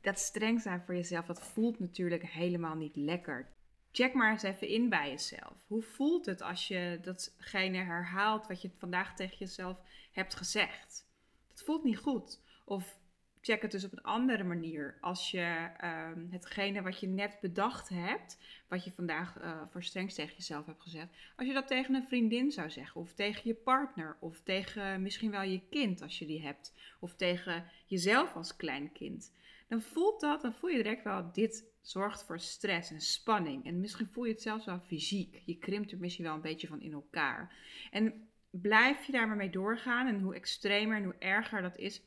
dat 0.00 0.18
streng 0.18 0.60
zijn 0.60 0.82
voor 0.82 0.94
jezelf, 0.94 1.26
dat 1.26 1.42
voelt 1.42 1.78
natuurlijk 1.78 2.22
helemaal 2.22 2.74
niet 2.74 2.96
lekker. 2.96 3.56
Check 3.92 4.14
maar 4.14 4.30
eens 4.30 4.42
even 4.42 4.68
in 4.68 4.88
bij 4.88 5.10
jezelf. 5.10 5.54
Hoe 5.66 5.82
voelt 5.82 6.26
het 6.26 6.42
als 6.42 6.68
je 6.68 6.98
datgene 7.02 7.78
herhaalt 7.78 8.46
wat 8.46 8.62
je 8.62 8.70
vandaag 8.78 9.16
tegen 9.16 9.36
jezelf 9.38 9.78
hebt 10.12 10.34
gezegd? 10.34 11.06
Dat 11.48 11.62
voelt 11.62 11.84
niet 11.84 11.98
goed. 11.98 12.42
Of 12.64 12.98
check 13.40 13.62
het 13.62 13.70
dus 13.70 13.84
op 13.84 13.92
een 13.92 14.02
andere 14.02 14.44
manier. 14.44 14.98
Als 15.00 15.30
je 15.30 15.70
um, 15.84 16.28
hetgene 16.30 16.82
wat 16.82 17.00
je 17.00 17.06
net 17.06 17.38
bedacht 17.40 17.88
hebt, 17.88 18.38
wat 18.68 18.84
je 18.84 18.92
vandaag 18.92 19.40
uh, 19.40 19.62
voor 19.70 19.82
streng 19.82 20.12
tegen 20.12 20.36
jezelf 20.36 20.66
hebt 20.66 20.82
gezegd, 20.82 21.08
als 21.36 21.46
je 21.46 21.54
dat 21.54 21.66
tegen 21.66 21.94
een 21.94 22.06
vriendin 22.08 22.50
zou 22.50 22.70
zeggen, 22.70 23.00
of 23.00 23.12
tegen 23.12 23.42
je 23.44 23.54
partner, 23.54 24.16
of 24.20 24.40
tegen 24.40 25.02
misschien 25.02 25.30
wel 25.30 25.42
je 25.42 25.62
kind 25.70 26.02
als 26.02 26.18
je 26.18 26.26
die 26.26 26.42
hebt, 26.42 26.74
of 27.00 27.14
tegen 27.14 27.64
jezelf 27.86 28.34
als 28.34 28.56
klein 28.56 28.92
kind 28.92 29.32
dan 29.68 29.82
voelt 29.82 30.20
dat, 30.20 30.42
dan 30.42 30.54
voel 30.54 30.70
je 30.70 30.82
direct 30.82 31.04
wel, 31.04 31.32
dit 31.32 31.64
zorgt 31.80 32.24
voor 32.24 32.40
stress 32.40 32.90
en 32.90 33.00
spanning. 33.00 33.66
En 33.66 33.80
misschien 33.80 34.06
voel 34.06 34.24
je 34.24 34.32
het 34.32 34.42
zelfs 34.42 34.64
wel 34.64 34.80
fysiek. 34.80 35.42
Je 35.44 35.58
krimpt 35.58 35.92
er 35.92 35.98
misschien 35.98 36.24
wel 36.24 36.34
een 36.34 36.40
beetje 36.40 36.66
van 36.66 36.80
in 36.80 36.92
elkaar. 36.92 37.56
En 37.90 38.28
blijf 38.50 39.04
je 39.04 39.12
daar 39.12 39.26
maar 39.26 39.36
mee 39.36 39.50
doorgaan 39.50 40.06
en 40.06 40.20
hoe 40.20 40.34
extremer 40.34 40.96
en 40.96 41.04
hoe 41.04 41.16
erger 41.18 41.62
dat 41.62 41.76
is, 41.76 42.02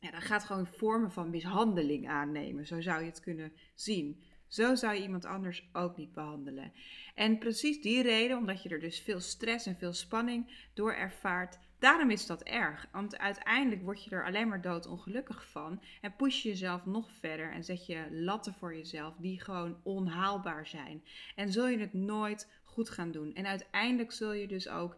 ja, 0.00 0.10
dan 0.10 0.22
gaat 0.22 0.44
gewoon 0.44 0.66
vormen 0.66 1.12
van 1.12 1.30
mishandeling 1.30 2.08
aannemen. 2.08 2.66
Zo 2.66 2.80
zou 2.80 3.00
je 3.00 3.08
het 3.08 3.20
kunnen 3.20 3.52
zien. 3.74 4.22
Zo 4.46 4.74
zou 4.74 4.94
je 4.94 5.02
iemand 5.02 5.24
anders 5.24 5.68
ook 5.72 5.96
niet 5.96 6.12
behandelen. 6.12 6.72
En 7.14 7.38
precies 7.38 7.80
die 7.80 8.02
reden, 8.02 8.36
omdat 8.36 8.62
je 8.62 8.68
er 8.68 8.80
dus 8.80 9.00
veel 9.00 9.20
stress 9.20 9.66
en 9.66 9.76
veel 9.76 9.92
spanning 9.92 10.68
door 10.74 10.92
ervaart, 10.92 11.58
Daarom 11.78 12.10
is 12.10 12.26
dat 12.26 12.42
erg, 12.42 12.88
want 12.92 13.18
uiteindelijk 13.18 13.82
word 13.82 14.04
je 14.04 14.10
er 14.10 14.24
alleen 14.24 14.48
maar 14.48 14.60
doodongelukkig 14.60 15.50
van 15.50 15.82
en 16.00 16.16
push 16.16 16.42
je 16.42 16.48
jezelf 16.48 16.86
nog 16.86 17.10
verder 17.20 17.52
en 17.52 17.64
zet 17.64 17.86
je 17.86 18.06
latten 18.10 18.54
voor 18.54 18.74
jezelf 18.74 19.14
die 19.16 19.40
gewoon 19.40 19.76
onhaalbaar 19.82 20.66
zijn. 20.66 21.02
En 21.34 21.52
zul 21.52 21.68
je 21.68 21.78
het 21.78 21.92
nooit 21.92 22.48
goed 22.64 22.90
gaan 22.90 23.10
doen. 23.10 23.34
En 23.34 23.46
uiteindelijk 23.46 24.12
zul 24.12 24.32
je 24.32 24.46
dus 24.46 24.68
ook 24.68 24.96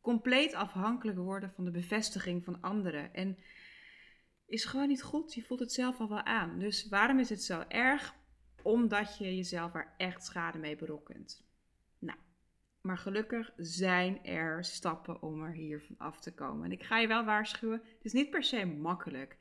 compleet 0.00 0.54
afhankelijk 0.54 1.18
worden 1.18 1.52
van 1.54 1.64
de 1.64 1.70
bevestiging 1.70 2.44
van 2.44 2.60
anderen. 2.60 3.14
En 3.14 3.38
is 4.52 4.64
gewoon 4.64 4.88
niet 4.88 5.02
goed. 5.02 5.34
Je 5.34 5.42
voelt 5.42 5.60
het 5.60 5.72
zelf 5.72 6.00
al 6.00 6.08
wel 6.08 6.22
aan. 6.22 6.58
Dus 6.58 6.88
waarom 6.88 7.18
is 7.18 7.28
het 7.28 7.42
zo 7.42 7.64
erg? 7.68 8.14
Omdat 8.62 9.18
je 9.18 9.36
jezelf 9.36 9.74
er 9.74 9.94
echt 9.96 10.24
schade 10.24 10.58
mee 10.58 10.76
berokkent. 10.76 11.44
Nou, 11.98 12.18
maar 12.80 12.98
gelukkig 12.98 13.52
zijn 13.56 14.24
er 14.24 14.64
stappen 14.64 15.22
om 15.22 15.42
er 15.42 15.52
hiervan 15.52 15.96
af 15.98 16.20
te 16.20 16.34
komen. 16.34 16.64
En 16.64 16.72
ik 16.72 16.82
ga 16.82 16.98
je 16.98 17.06
wel 17.06 17.24
waarschuwen, 17.24 17.82
het 17.94 18.04
is 18.04 18.12
niet 18.12 18.30
per 18.30 18.44
se 18.44 18.64
makkelijk. 18.64 19.36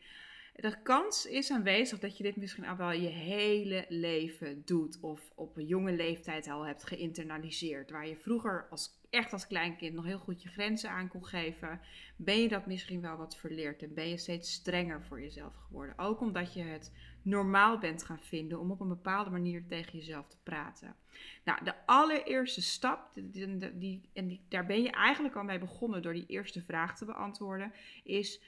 de 0.56 0.82
kans 0.82 1.26
is 1.26 1.52
aanwezig 1.52 2.00
dat 2.00 2.18
je 2.18 2.24
dit 2.24 2.36
misschien 2.36 2.66
al 2.66 2.78
wel 2.78 2.92
je 2.92 3.08
hele 3.08 3.86
leven 3.90 4.62
doet. 4.66 5.00
Of 5.02 5.32
op 5.36 5.58
een 5.58 5.66
jonge 5.66 5.92
leeftijd 5.96 6.48
al 6.48 6.66
hebt 6.66 6.84
geïnternaliseerd. 6.84 7.92
Waar 7.92 8.08
je 8.08 8.18
vroeger 8.18 8.68
als, 8.70 9.01
echt 9.12 9.34
als 9.34 9.48
kleinkind 9.48 9.94
nog 9.94 10.06
heel 10.06 10.20
goed 10.20 10.44
je 10.44 10.50
grenzen 10.50 10.90
aan 10.90 11.08
kon 11.08 11.26
geven. 11.26 11.82
Ben 12.16 12.42
je 12.42 12.48
dat 12.48 12.66
misschien 12.66 13.02
wel 13.02 13.18
wat 13.18 13.38
verleerd. 13.38 13.84
En 13.84 13.94
ben 13.94 14.10
je 14.10 14.18
steeds 14.18 14.54
strenger 14.54 15.04
voor 15.04 15.22
jezelf 15.22 15.56
geworden. 15.56 15.98
Ook 15.98 16.22
omdat 16.22 16.54
je 16.54 16.64
het 16.64 16.92
normaal 17.22 17.78
bent 17.78 18.04
gaan 18.04 18.20
vinden 18.20 18.60
om 18.60 18.72
op 18.72 18.80
een 18.80 18.88
bepaalde 18.88 19.30
manier 19.30 19.66
tegen 19.68 19.98
jezelf 19.98 20.28
te 20.28 20.38
praten. 20.44 20.96
Nou, 21.44 21.64
de 21.64 21.86
allereerste 21.86 22.62
stap, 22.62 23.12
die, 23.14 23.78
die, 23.78 24.02
en 24.14 24.28
die, 24.28 24.42
daar 24.48 24.66
ben 24.66 24.82
je 24.82 24.92
eigenlijk 24.92 25.36
al 25.36 25.44
mee 25.44 25.60
begonnen 25.60 26.02
door 26.02 26.14
die 26.14 26.26
eerste 26.28 26.62
vraag 26.62 26.98
te 26.98 27.06
beantwoorden, 27.06 27.74
is 28.04 28.42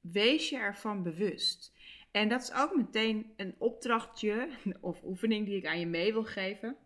wees 0.00 0.48
je 0.48 0.56
ervan 0.56 1.02
bewust. 1.02 1.72
En 2.10 2.28
dat 2.28 2.42
is 2.42 2.52
ook 2.52 2.76
meteen 2.76 3.32
een 3.36 3.54
opdrachtje 3.58 4.48
of 4.80 5.02
oefening 5.02 5.46
die 5.46 5.56
ik 5.56 5.66
aan 5.66 5.80
je 5.80 5.86
mee 5.86 6.12
wil 6.12 6.24
geven. 6.24 6.76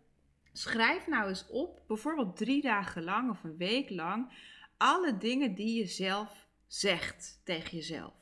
Schrijf 0.57 1.07
nou 1.07 1.29
eens 1.29 1.47
op, 1.47 1.81
bijvoorbeeld 1.87 2.37
drie 2.37 2.61
dagen 2.61 3.03
lang 3.03 3.29
of 3.29 3.43
een 3.43 3.57
week 3.57 3.89
lang, 3.89 4.31
alle 4.77 5.17
dingen 5.17 5.55
die 5.55 5.77
je 5.77 5.85
zelf 5.85 6.47
zegt 6.67 7.41
tegen 7.43 7.77
jezelf. 7.77 8.13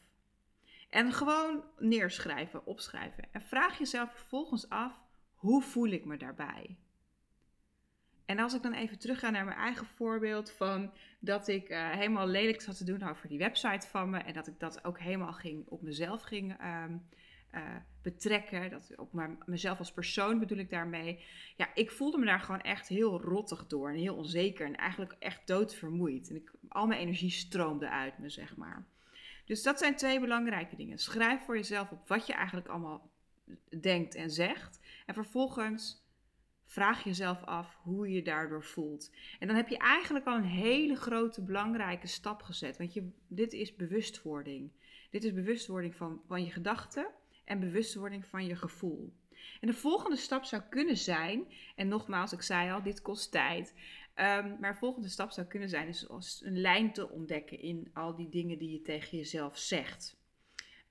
En 0.89 1.13
gewoon 1.13 1.63
neerschrijven, 1.77 2.65
opschrijven. 2.65 3.27
En 3.31 3.41
vraag 3.41 3.77
jezelf 3.77 4.11
vervolgens 4.11 4.69
af, 4.69 4.99
hoe 5.35 5.61
voel 5.61 5.87
ik 5.87 6.05
me 6.05 6.17
daarbij? 6.17 6.77
En 8.25 8.39
als 8.39 8.53
ik 8.53 8.61
dan 8.61 8.73
even 8.73 8.99
terug 8.99 9.19
ga 9.19 9.29
naar 9.29 9.45
mijn 9.45 9.57
eigen 9.57 9.85
voorbeeld 9.85 10.51
van 10.51 10.93
dat 11.19 11.47
ik 11.47 11.69
uh, 11.69 11.89
helemaal 11.89 12.27
lelijk 12.27 12.61
zat 12.61 12.77
te 12.77 12.83
doen 12.83 13.09
over 13.09 13.27
die 13.27 13.37
website 13.37 13.87
van 13.87 14.09
me 14.09 14.17
en 14.17 14.33
dat 14.33 14.47
ik 14.47 14.59
dat 14.59 14.85
ook 14.85 14.99
helemaal 14.99 15.33
ging, 15.33 15.67
op 15.67 15.81
mezelf 15.81 16.21
ging 16.21 16.63
um, 16.63 17.07
uh, 17.53 17.75
betrekken, 18.05 18.69
dat 18.69 18.91
op 18.95 19.13
mijn, 19.13 19.37
mezelf 19.45 19.77
als 19.79 19.91
persoon 19.91 20.39
bedoel 20.39 20.57
ik 20.57 20.69
daarmee. 20.69 21.23
Ja, 21.55 21.69
ik 21.73 21.91
voelde 21.91 22.17
me 22.17 22.25
daar 22.25 22.39
gewoon 22.39 22.61
echt 22.61 22.87
heel 22.87 23.21
rottig 23.21 23.67
door 23.67 23.89
en 23.89 23.95
heel 23.95 24.15
onzeker 24.15 24.65
en 24.65 24.75
eigenlijk 24.75 25.15
echt 25.19 25.47
doodvermoeid. 25.47 26.29
En 26.29 26.35
ik, 26.35 26.51
al 26.67 26.87
mijn 26.87 26.99
energie 26.99 27.29
stroomde 27.29 27.89
uit 27.89 28.17
me, 28.17 28.29
zeg 28.29 28.55
maar. 28.55 28.85
Dus 29.45 29.63
dat 29.63 29.79
zijn 29.79 29.95
twee 29.95 30.19
belangrijke 30.19 30.75
dingen. 30.75 30.97
Schrijf 30.97 31.45
voor 31.45 31.55
jezelf 31.55 31.91
op 31.91 32.07
wat 32.07 32.27
je 32.27 32.33
eigenlijk 32.33 32.67
allemaal 32.67 33.09
denkt 33.79 34.15
en 34.15 34.31
zegt. 34.31 34.79
En 35.05 35.13
vervolgens 35.13 36.03
vraag 36.65 37.03
jezelf 37.03 37.43
af 37.43 37.77
hoe 37.81 38.11
je 38.11 38.21
daardoor 38.21 38.63
voelt. 38.63 39.11
En 39.39 39.47
dan 39.47 39.55
heb 39.55 39.67
je 39.67 39.77
eigenlijk 39.77 40.25
al 40.25 40.35
een 40.35 40.43
hele 40.43 40.95
grote 40.95 41.41
belangrijke 41.41 42.07
stap 42.07 42.41
gezet. 42.41 42.77
Want 42.77 42.93
je, 42.93 43.09
dit 43.27 43.53
is 43.53 43.75
bewustwording. 43.75 44.71
Dit 45.09 45.23
is 45.23 45.33
bewustwording 45.33 45.95
van, 45.95 46.21
van 46.27 46.43
je 46.43 46.51
gedachten 46.51 47.07
en 47.45 47.59
bewustwording 47.59 48.25
van 48.25 48.45
je 48.45 48.55
gevoel. 48.55 49.13
En 49.59 49.67
de 49.67 49.73
volgende 49.73 50.17
stap 50.17 50.43
zou 50.43 50.61
kunnen 50.69 50.97
zijn, 50.97 51.47
en 51.75 51.87
nogmaals, 51.87 52.33
ik 52.33 52.41
zei 52.41 52.71
al, 52.71 52.83
dit 52.83 53.01
kost 53.01 53.31
tijd. 53.31 53.73
Um, 54.15 54.57
maar 54.59 54.71
de 54.73 54.79
volgende 54.79 55.07
stap 55.07 55.31
zou 55.31 55.47
kunnen 55.47 55.69
zijn, 55.69 55.87
is 55.87 56.41
een 56.45 56.61
lijn 56.61 56.93
te 56.93 57.09
ontdekken 57.09 57.59
in 57.59 57.89
al 57.93 58.15
die 58.15 58.29
dingen 58.29 58.57
die 58.57 58.71
je 58.71 58.81
tegen 58.81 59.17
jezelf 59.17 59.57
zegt. 59.57 60.17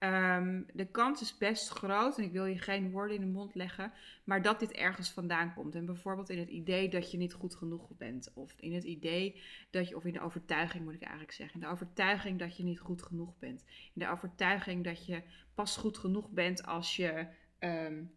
Ehm, 0.05 0.63
de 0.73 0.87
kans 0.87 1.21
is 1.21 1.39
best 1.39 1.69
groot, 1.69 2.19
en 2.19 2.25
ik 2.25 2.33
wil 2.33 2.45
je 2.45 2.59
geen 2.59 2.91
woorden 2.91 3.17
in 3.17 3.23
de 3.23 3.33
mond 3.33 3.55
leggen, 3.55 3.93
maar 4.25 4.43
dat 4.43 4.61
dit 4.61 4.73
ergens 4.73 5.11
vandaan 5.11 5.55
komt. 5.55 5.75
En 5.75 5.87
bijvoorbeeld 5.87 6.31
in 6.31 6.39
het 6.39 6.49
idee 6.49 6.89
dat 6.89 7.11
je 7.11 7.17
niet 7.17 7.33
goed 7.33 7.55
genoeg 7.55 7.89
bent, 7.97 8.33
of 8.35 8.55
in 8.61 8.75
het 8.75 8.85
idee 8.85 9.43
dat 9.71 9.89
je, 9.89 9.97
of 9.97 10.05
in 10.05 10.13
de 10.13 10.21
overtuiging 10.21 10.85
moet 10.85 10.95
ik 10.95 11.03
eigenlijk 11.03 11.33
zeggen, 11.33 11.61
in 11.61 11.67
de 11.67 11.73
overtuiging 11.73 12.39
dat 12.39 12.57
je 12.57 12.65
niet 12.65 12.81
goed 12.81 13.03
genoeg 13.03 13.39
bent. 13.39 13.65
In 13.95 14.01
de 14.01 14.09
overtuiging 14.09 14.85
dat 14.85 15.07
je 15.07 15.23
pas 15.55 15.77
goed 15.77 15.99
genoeg 15.99 16.31
bent 16.31 16.67
als 16.67 16.97
je 16.97 17.27
um, 17.61 18.13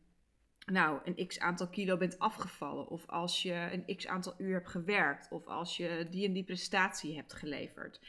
nou, 0.65 0.99
een 1.03 1.27
x 1.27 1.39
aantal 1.39 1.67
kilo 1.67 1.97
bent 1.97 2.19
afgevallen, 2.19 2.87
of 2.87 3.07
als 3.07 3.41
je 3.41 3.69
een 3.71 3.95
x 3.95 4.07
aantal 4.07 4.33
uur 4.37 4.53
hebt 4.53 4.69
gewerkt, 4.69 5.31
of 5.31 5.45
als 5.45 5.77
je 5.77 6.07
die 6.09 6.25
en 6.27 6.33
die 6.33 6.43
prestatie 6.43 7.15
hebt 7.15 7.33
geleverd 7.33 7.99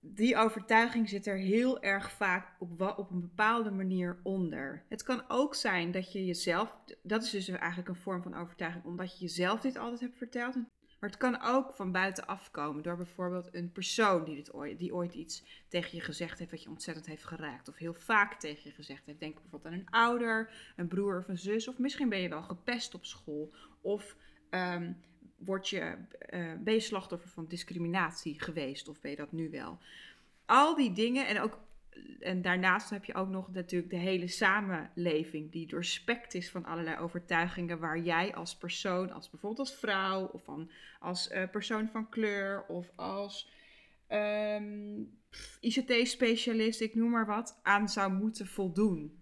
die 0.00 0.36
overtuiging 0.36 1.08
zit 1.08 1.26
er 1.26 1.36
heel 1.36 1.82
erg 1.82 2.12
vaak 2.12 2.56
op, 2.58 2.80
op 2.96 3.10
een 3.10 3.20
bepaalde 3.20 3.70
manier 3.70 4.20
onder. 4.22 4.84
Het 4.88 5.02
kan 5.02 5.24
ook 5.28 5.54
zijn 5.54 5.90
dat 5.90 6.12
je 6.12 6.24
jezelf, 6.24 6.76
dat 7.02 7.22
is 7.22 7.30
dus 7.30 7.48
eigenlijk 7.48 7.88
een 7.88 7.96
vorm 7.96 8.22
van 8.22 8.34
overtuiging, 8.34 8.84
omdat 8.84 9.18
je 9.18 9.24
jezelf 9.24 9.60
dit 9.60 9.76
altijd 9.76 10.00
hebt 10.00 10.16
verteld. 10.16 10.56
Maar 11.00 11.10
het 11.10 11.18
kan 11.18 11.42
ook 11.42 11.74
van 11.74 11.92
buitenaf 11.92 12.50
komen 12.50 12.82
door 12.82 12.96
bijvoorbeeld 12.96 13.54
een 13.54 13.72
persoon 13.72 14.24
die, 14.24 14.34
dit 14.34 14.54
ooit, 14.54 14.78
die 14.78 14.94
ooit 14.94 15.14
iets 15.14 15.64
tegen 15.68 15.96
je 15.96 16.04
gezegd 16.04 16.38
heeft 16.38 16.50
wat 16.50 16.62
je 16.62 16.68
ontzettend 16.68 17.06
heeft 17.06 17.24
geraakt. 17.24 17.68
Of 17.68 17.76
heel 17.76 17.94
vaak 17.94 18.40
tegen 18.40 18.62
je 18.64 18.74
gezegd 18.74 19.06
heeft. 19.06 19.20
Denk 19.20 19.40
bijvoorbeeld 19.40 19.74
aan 19.74 19.80
een 19.80 19.90
ouder, 19.90 20.52
een 20.76 20.88
broer 20.88 21.18
of 21.18 21.28
een 21.28 21.38
zus. 21.38 21.68
Of 21.68 21.78
misschien 21.78 22.08
ben 22.08 22.20
je 22.20 22.28
wel 22.28 22.42
gepest 22.42 22.94
op 22.94 23.04
school. 23.04 23.54
Of 23.80 24.16
um, 24.50 24.96
word 25.38 25.68
je, 25.68 25.94
uh, 26.30 26.52
ben 26.58 26.74
je 26.74 26.80
slachtoffer 26.80 27.28
van 27.28 27.46
discriminatie 27.46 28.42
geweest 28.42 28.88
of 28.88 29.00
ben 29.00 29.10
je 29.10 29.16
dat 29.16 29.32
nu 29.32 29.50
wel? 29.50 29.78
Al 30.46 30.76
die 30.76 30.92
dingen 30.92 31.26
en 31.26 31.40
ook 31.40 31.58
en 32.20 32.42
daarnaast 32.42 32.90
heb 32.90 33.04
je 33.04 33.14
ook 33.14 33.28
nog 33.28 33.52
natuurlijk 33.52 33.90
de 33.90 33.96
hele 33.96 34.28
samenleving 34.28 35.52
die 35.52 35.66
doorspekt 35.66 36.34
is 36.34 36.50
van 36.50 36.64
allerlei 36.64 36.98
overtuigingen 36.98 37.78
waar 37.78 37.98
jij 37.98 38.34
als 38.34 38.56
persoon, 38.56 39.12
als 39.12 39.30
bijvoorbeeld 39.30 39.68
als 39.68 39.78
vrouw 39.78 40.26
of 40.26 40.44
van, 40.44 40.70
als 41.00 41.30
uh, 41.30 41.50
persoon 41.50 41.88
van 41.88 42.08
kleur 42.08 42.64
of 42.66 42.90
als 42.96 43.50
ehm, 44.06 45.02
ICT-specialist, 45.60 46.80
ik 46.80 46.94
noem 46.94 47.10
maar 47.10 47.26
wat, 47.26 47.60
aan 47.62 47.88
zou 47.88 48.12
moeten 48.12 48.46
voldoen. 48.46 49.17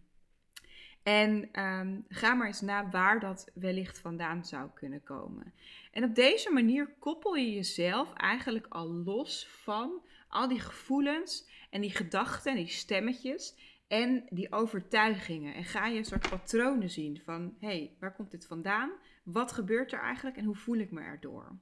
En 1.07 1.63
um, 1.63 2.05
ga 2.09 2.35
maar 2.35 2.47
eens 2.47 2.61
na 2.61 2.91
waar 2.91 3.21
dat 3.21 3.51
wellicht 3.55 3.99
vandaan 3.99 4.45
zou 4.45 4.71
kunnen 4.75 5.03
komen. 5.03 5.53
En 5.91 6.05
op 6.05 6.15
deze 6.15 6.53
manier 6.53 6.95
koppel 6.99 7.35
je 7.35 7.53
jezelf 7.53 8.13
eigenlijk 8.13 8.67
al 8.69 8.89
los 8.89 9.47
van 9.49 10.03
al 10.29 10.49
die 10.49 10.61
gevoelens 10.61 11.49
en 11.71 11.81
die 11.81 11.91
gedachten 11.91 12.51
en 12.51 12.57
die 12.57 12.69
stemmetjes 12.69 13.55
en 13.89 14.27
die 14.31 14.53
overtuigingen. 14.53 15.55
En 15.55 15.65
ga 15.65 15.87
je 15.87 15.99
een 15.99 16.05
soort 16.05 16.29
patronen 16.29 16.91
zien 16.91 17.21
van, 17.25 17.55
hé, 17.61 17.67
hey, 17.67 17.97
waar 18.01 18.15
komt 18.15 18.31
dit 18.31 18.47
vandaan? 18.47 18.91
Wat 19.23 19.53
gebeurt 19.53 19.93
er 19.93 20.01
eigenlijk 20.01 20.37
en 20.37 20.45
hoe 20.45 20.57
voel 20.57 20.79
ik 20.79 20.91
me 20.91 21.01
erdoor? 21.01 21.59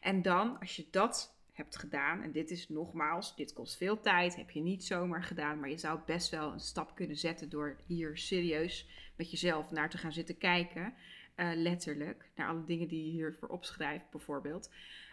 En 0.00 0.22
dan, 0.22 0.58
als 0.58 0.76
je 0.76 0.86
dat 0.90 1.34
hebt 1.62 1.76
gedaan, 1.76 2.22
en 2.22 2.32
dit 2.32 2.50
is 2.50 2.68
nogmaals, 2.68 3.36
dit 3.36 3.52
kost 3.52 3.76
veel 3.76 4.00
tijd, 4.00 4.36
heb 4.36 4.50
je 4.50 4.60
niet 4.60 4.84
zomaar 4.84 5.22
gedaan, 5.22 5.60
maar 5.60 5.68
je 5.68 5.78
zou 5.78 6.00
best 6.06 6.30
wel 6.30 6.52
een 6.52 6.60
stap 6.60 6.94
kunnen 6.94 7.16
zetten 7.16 7.48
door 7.48 7.76
hier 7.86 8.16
serieus 8.16 8.88
met 9.16 9.30
jezelf 9.30 9.70
naar 9.70 9.90
te 9.90 9.98
gaan 9.98 10.12
zitten 10.12 10.38
kijken. 10.38 10.94
Uh, 11.36 11.50
letterlijk, 11.54 12.30
naar 12.34 12.48
alle 12.48 12.64
dingen 12.64 12.88
die 12.88 13.04
je 13.04 13.10
hiervoor 13.10 13.48
opschrijft, 13.48 14.10
bijvoorbeeld. 14.10 14.70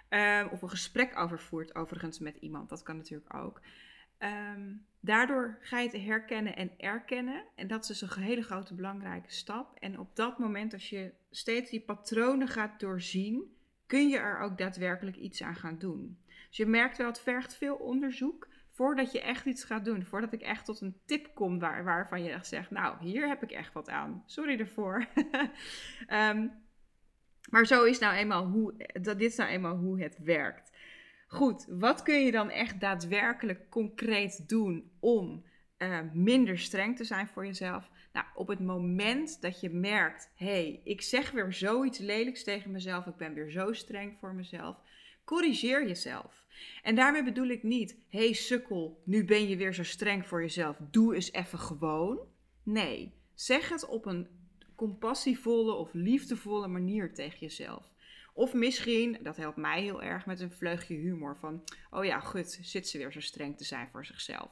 Um, 0.09 0.47
of 0.47 0.61
een 0.61 0.69
gesprek 0.69 1.17
overvoert, 1.17 1.75
overigens, 1.75 2.19
met 2.19 2.35
iemand. 2.35 2.69
Dat 2.69 2.83
kan 2.83 2.97
natuurlijk 2.97 3.33
ook. 3.33 3.61
Um, 4.19 4.85
daardoor 4.99 5.57
ga 5.61 5.79
je 5.79 5.89
het 5.89 6.01
herkennen 6.01 6.55
en 6.55 6.71
erkennen. 6.77 7.43
En 7.55 7.67
dat 7.67 7.81
is 7.81 7.99
dus 7.99 8.15
een 8.15 8.23
hele 8.23 8.41
grote 8.41 8.73
belangrijke 8.73 9.31
stap. 9.31 9.77
En 9.79 9.99
op 9.99 10.15
dat 10.15 10.39
moment, 10.39 10.73
als 10.73 10.89
je 10.89 11.11
steeds 11.29 11.69
die 11.69 11.81
patronen 11.81 12.47
gaat 12.47 12.79
doorzien, 12.79 13.55
kun 13.85 14.09
je 14.09 14.17
er 14.17 14.39
ook 14.39 14.57
daadwerkelijk 14.57 15.17
iets 15.17 15.43
aan 15.43 15.55
gaan 15.55 15.77
doen. 15.77 16.17
Dus 16.49 16.57
je 16.57 16.65
merkt 16.65 16.97
wel, 16.97 17.07
het 17.07 17.19
vergt 17.19 17.55
veel 17.55 17.75
onderzoek 17.75 18.47
voordat 18.79 19.11
je 19.11 19.21
echt 19.21 19.45
iets 19.45 19.63
gaat 19.63 19.85
doen. 19.85 20.05
Voordat 20.05 20.33
ik 20.33 20.41
echt 20.41 20.65
tot 20.65 20.81
een 20.81 21.01
tip 21.05 21.35
kom 21.35 21.59
waar, 21.59 21.83
waarvan 21.83 22.23
je 22.23 22.29
echt 22.29 22.47
zegt, 22.47 22.71
nou, 22.71 22.95
hier 22.99 23.27
heb 23.27 23.43
ik 23.43 23.51
echt 23.51 23.73
wat 23.73 23.89
aan. 23.89 24.23
Sorry 24.25 24.59
ervoor. 24.59 25.07
um, 26.09 26.51
maar 27.51 27.65
zo 27.65 27.83
is 27.83 27.99
nou 27.99 28.15
eenmaal 28.15 28.45
hoe, 28.45 28.73
dat, 29.01 29.19
dit 29.19 29.31
is 29.31 29.35
nou 29.35 29.49
eenmaal 29.49 29.75
hoe 29.75 30.01
het 30.01 30.17
werkt. 30.23 30.77
Goed, 31.27 31.65
wat 31.69 32.03
kun 32.03 32.25
je 32.25 32.31
dan 32.31 32.49
echt 32.49 32.79
daadwerkelijk 32.79 33.69
concreet 33.69 34.49
doen 34.49 34.91
om 34.99 35.45
uh, 35.77 35.99
minder 36.13 36.59
streng 36.59 36.97
te 36.97 37.03
zijn 37.03 37.27
voor 37.27 37.45
jezelf? 37.45 37.89
Nou, 38.13 38.25
op 38.35 38.47
het 38.47 38.59
moment 38.59 39.41
dat 39.41 39.59
je 39.59 39.69
merkt, 39.69 40.31
hé, 40.35 40.45
hey, 40.45 40.81
ik 40.83 41.01
zeg 41.01 41.31
weer 41.31 41.53
zoiets 41.53 41.99
lelijks 41.99 42.43
tegen 42.43 42.71
mezelf, 42.71 43.05
ik 43.05 43.15
ben 43.15 43.33
weer 43.33 43.49
zo 43.49 43.73
streng 43.73 44.17
voor 44.19 44.33
mezelf, 44.33 44.77
corrigeer 45.23 45.87
jezelf. 45.87 46.38
En 46.83 46.95
daarmee 46.95 47.23
bedoel 47.23 47.47
ik 47.47 47.63
niet, 47.63 47.97
hé 48.09 48.19
hey, 48.19 48.33
sukkel, 48.33 49.01
nu 49.03 49.25
ben 49.25 49.49
je 49.49 49.57
weer 49.57 49.73
zo 49.73 49.83
streng 49.83 50.27
voor 50.27 50.41
jezelf, 50.41 50.77
doe 50.91 51.15
eens 51.15 51.31
even 51.31 51.59
gewoon. 51.59 52.19
Nee, 52.63 53.13
zeg 53.33 53.69
het 53.69 53.85
op 53.85 54.05
een 54.05 54.27
compassievolle 54.75 55.73
of 55.73 55.89
liefdevolle 55.93 56.67
manier 56.67 57.13
tegen 57.13 57.39
jezelf. 57.39 57.91
Of 58.33 58.53
misschien, 58.53 59.17
dat 59.21 59.37
helpt 59.37 59.57
mij 59.57 59.81
heel 59.81 60.03
erg 60.03 60.25
met 60.25 60.39
een 60.39 60.51
vleugje 60.51 60.95
humor 60.95 61.37
van, 61.37 61.63
oh 61.91 62.05
ja, 62.05 62.19
goed, 62.19 62.59
zit 62.61 62.87
ze 62.87 62.97
weer 62.97 63.11
zo 63.11 63.19
streng 63.19 63.57
te 63.57 63.63
zijn 63.63 63.89
voor 63.91 64.05
zichzelf. 64.05 64.49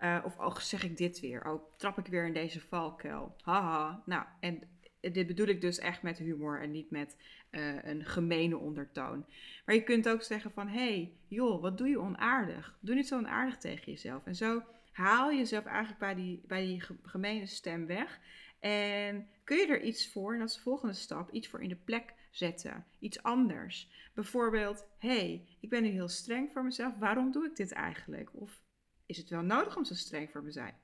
Uh, 0.00 0.22
of, 0.24 0.38
oh, 0.38 0.56
zeg 0.56 0.84
ik 0.84 0.96
dit 0.96 1.20
weer? 1.20 1.44
Oh, 1.44 1.62
trap 1.76 1.98
ik 1.98 2.06
weer 2.06 2.26
in 2.26 2.32
deze 2.32 2.60
valkuil? 2.60 3.36
Haha. 3.42 4.02
Nou, 4.06 4.24
en 4.40 4.62
dit 5.00 5.26
bedoel 5.26 5.46
ik 5.46 5.60
dus 5.60 5.78
echt 5.78 6.02
met 6.02 6.18
humor 6.18 6.60
en 6.60 6.70
niet 6.70 6.90
met 6.90 7.16
uh, 7.50 7.84
een 7.84 8.04
gemene 8.04 8.58
ondertoon. 8.58 9.26
Maar 9.64 9.74
je 9.74 9.82
kunt 9.82 10.08
ook 10.08 10.22
zeggen 10.22 10.50
van, 10.50 10.68
hey, 10.68 11.12
joh, 11.28 11.62
wat 11.62 11.78
doe 11.78 11.88
je 11.88 12.00
onaardig? 12.00 12.78
Doe 12.80 12.94
niet 12.94 13.08
zo 13.08 13.18
onaardig 13.18 13.56
tegen 13.56 13.92
jezelf. 13.92 14.26
En 14.26 14.36
zo 14.36 14.62
Haal 15.00 15.32
jezelf 15.32 15.64
eigenlijk 15.64 15.98
bij 15.98 16.14
die, 16.14 16.42
bij 16.46 16.66
die 16.66 16.82
gemene 17.02 17.46
stem 17.46 17.86
weg. 17.86 18.20
En 18.60 19.28
kun 19.44 19.56
je 19.56 19.66
er 19.66 19.82
iets 19.82 20.12
voor, 20.12 20.32
en 20.32 20.38
dat 20.38 20.52
de 20.52 20.60
volgende 20.60 20.94
stap, 20.94 21.30
iets 21.30 21.48
voor 21.48 21.62
in 21.62 21.68
de 21.68 21.76
plek 21.76 22.14
zetten. 22.30 22.84
Iets 22.98 23.22
anders. 23.22 23.90
Bijvoorbeeld, 24.14 24.86
hey, 24.98 25.46
ik 25.60 25.68
ben 25.68 25.82
nu 25.82 25.88
heel 25.88 26.08
streng 26.08 26.52
voor 26.52 26.64
mezelf. 26.64 26.98
Waarom 26.98 27.32
doe 27.32 27.44
ik 27.44 27.56
dit 27.56 27.72
eigenlijk? 27.72 28.30
Of 28.32 28.62
is 29.06 29.16
het 29.16 29.28
wel 29.28 29.42
nodig 29.42 29.76
om 29.76 29.84
zo 29.84 29.94
streng 29.94 30.30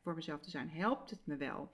voor 0.02 0.14
mezelf 0.14 0.40
te 0.40 0.50
zijn? 0.50 0.70
Helpt 0.70 1.10
het 1.10 1.26
me 1.26 1.36
wel? 1.36 1.72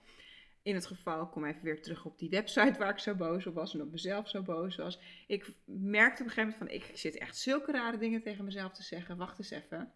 In 0.63 0.75
het 0.75 0.85
geval, 0.85 1.27
kom 1.27 1.45
even 1.45 1.63
weer 1.63 1.81
terug 1.81 2.05
op 2.05 2.19
die 2.19 2.29
website 2.29 2.79
waar 2.79 2.89
ik 2.89 2.99
zo 2.99 3.15
boos 3.15 3.47
op 3.47 3.53
was 3.53 3.73
en 3.73 3.81
op 3.81 3.91
mezelf 3.91 4.29
zo 4.29 4.41
boos 4.41 4.75
was. 4.75 4.99
Ik 5.27 5.53
merkte 5.65 6.21
op 6.21 6.27
een 6.27 6.33
gegeven 6.33 6.57
moment 6.59 6.81
van, 6.81 6.89
ik 6.89 6.97
zit 6.97 7.17
echt 7.17 7.37
zulke 7.37 7.71
rare 7.71 7.97
dingen 7.97 8.21
tegen 8.21 8.45
mezelf 8.45 8.73
te 8.73 8.83
zeggen. 8.83 9.17
Wacht 9.17 9.39
eens 9.39 9.49
even. 9.49 9.91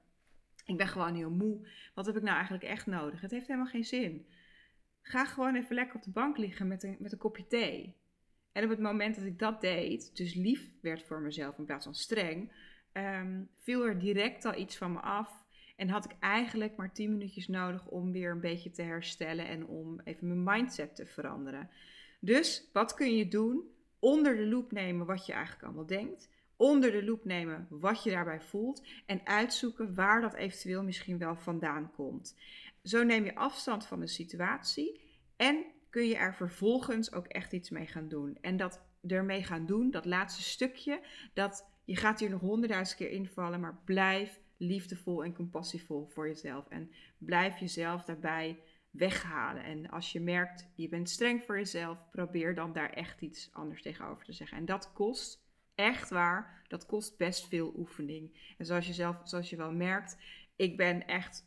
Ik 0.65 0.77
ben 0.77 0.87
gewoon 0.87 1.15
heel 1.15 1.29
moe. 1.29 1.67
Wat 1.93 2.05
heb 2.05 2.15
ik 2.15 2.21
nou 2.21 2.35
eigenlijk 2.35 2.63
echt 2.63 2.85
nodig? 2.85 3.21
Het 3.21 3.31
heeft 3.31 3.47
helemaal 3.47 3.69
geen 3.69 3.83
zin. 3.83 4.27
Ga 5.01 5.25
gewoon 5.25 5.55
even 5.55 5.75
lekker 5.75 5.95
op 5.95 6.03
de 6.03 6.11
bank 6.11 6.37
liggen 6.37 6.67
met 6.67 6.83
een, 6.83 6.95
met 6.99 7.11
een 7.11 7.17
kopje 7.17 7.47
thee. 7.47 7.95
En 8.51 8.63
op 8.63 8.69
het 8.69 8.79
moment 8.79 9.15
dat 9.15 9.25
ik 9.25 9.39
dat 9.39 9.61
deed, 9.61 10.15
dus 10.15 10.33
lief 10.33 10.69
werd 10.81 11.03
voor 11.03 11.21
mezelf 11.21 11.57
in 11.57 11.65
plaats 11.65 11.83
van 11.83 11.95
streng, 11.95 12.51
ehm, 12.91 13.43
viel 13.57 13.85
er 13.85 13.99
direct 13.99 14.45
al 14.45 14.55
iets 14.55 14.77
van 14.77 14.91
me 14.91 14.99
af. 14.99 15.45
En 15.77 15.89
had 15.89 16.05
ik 16.05 16.15
eigenlijk 16.19 16.75
maar 16.75 16.93
10 16.93 17.11
minuutjes 17.11 17.47
nodig 17.47 17.87
om 17.87 18.11
weer 18.11 18.31
een 18.31 18.39
beetje 18.39 18.71
te 18.71 18.81
herstellen 18.81 19.47
en 19.47 19.65
om 19.65 19.99
even 20.03 20.27
mijn 20.27 20.57
mindset 20.57 20.95
te 20.95 21.05
veranderen. 21.05 21.69
Dus 22.19 22.69
wat 22.73 22.93
kun 22.93 23.15
je 23.15 23.27
doen? 23.27 23.63
Onder 23.99 24.35
de 24.35 24.45
loep 24.45 24.71
nemen 24.71 25.05
wat 25.05 25.25
je 25.25 25.33
eigenlijk 25.33 25.63
allemaal 25.63 25.85
denkt. 25.85 26.29
Onder 26.55 26.91
de 26.91 27.03
loep 27.03 27.25
nemen 27.25 27.67
wat 27.69 28.03
je 28.03 28.09
daarbij 28.09 28.41
voelt. 28.41 28.83
En 29.05 29.21
uitzoeken 29.23 29.95
waar 29.95 30.21
dat 30.21 30.33
eventueel 30.33 30.83
misschien 30.83 31.17
wel 31.17 31.35
vandaan 31.35 31.91
komt. 31.91 32.35
Zo 32.83 33.03
neem 33.03 33.25
je 33.25 33.35
afstand 33.35 33.85
van 33.85 33.99
de 33.99 34.07
situatie 34.07 35.01
en 35.35 35.65
kun 35.89 36.07
je 36.07 36.15
er 36.15 36.35
vervolgens 36.35 37.13
ook 37.13 37.25
echt 37.25 37.53
iets 37.53 37.69
mee 37.69 37.87
gaan 37.87 38.07
doen. 38.07 38.37
En 38.41 38.57
dat 38.57 38.81
ermee 39.07 39.43
gaan 39.43 39.65
doen, 39.65 39.91
dat 39.91 40.05
laatste 40.05 40.41
stukje, 40.41 41.01
dat 41.33 41.65
je 41.85 41.95
gaat 41.95 42.19
hier 42.19 42.29
nog 42.29 42.41
honderdduizend 42.41 42.97
keer 42.97 43.09
invallen, 43.09 43.59
maar 43.59 43.79
blijf 43.85 44.39
liefdevol 44.57 45.23
en 45.23 45.33
compassievol 45.33 46.07
voor 46.07 46.27
jezelf. 46.27 46.67
En 46.67 46.91
blijf 47.17 47.57
jezelf 47.57 48.03
daarbij 48.03 48.59
weghalen. 48.89 49.63
En 49.63 49.89
als 49.89 50.11
je 50.11 50.19
merkt, 50.19 50.67
je 50.75 50.89
bent 50.89 51.09
streng 51.09 51.43
voor 51.43 51.57
jezelf, 51.57 51.97
probeer 52.11 52.55
dan 52.55 52.73
daar 52.73 52.89
echt 52.89 53.21
iets 53.21 53.49
anders 53.53 53.81
tegenover 53.81 54.25
te 54.25 54.33
zeggen. 54.33 54.57
En 54.57 54.65
dat 54.65 54.93
kost 54.93 55.45
echt 55.75 56.09
waar, 56.09 56.65
dat 56.67 56.85
kost 56.85 57.17
best 57.17 57.47
veel 57.47 57.73
oefening. 57.77 58.53
En 58.57 58.65
zoals 58.65 58.87
je 58.87 58.93
zelf, 58.93 59.21
zoals 59.23 59.49
je 59.49 59.55
wel 59.55 59.71
merkt, 59.71 60.17
ik 60.55 60.77
ben 60.77 61.07
echt 61.07 61.45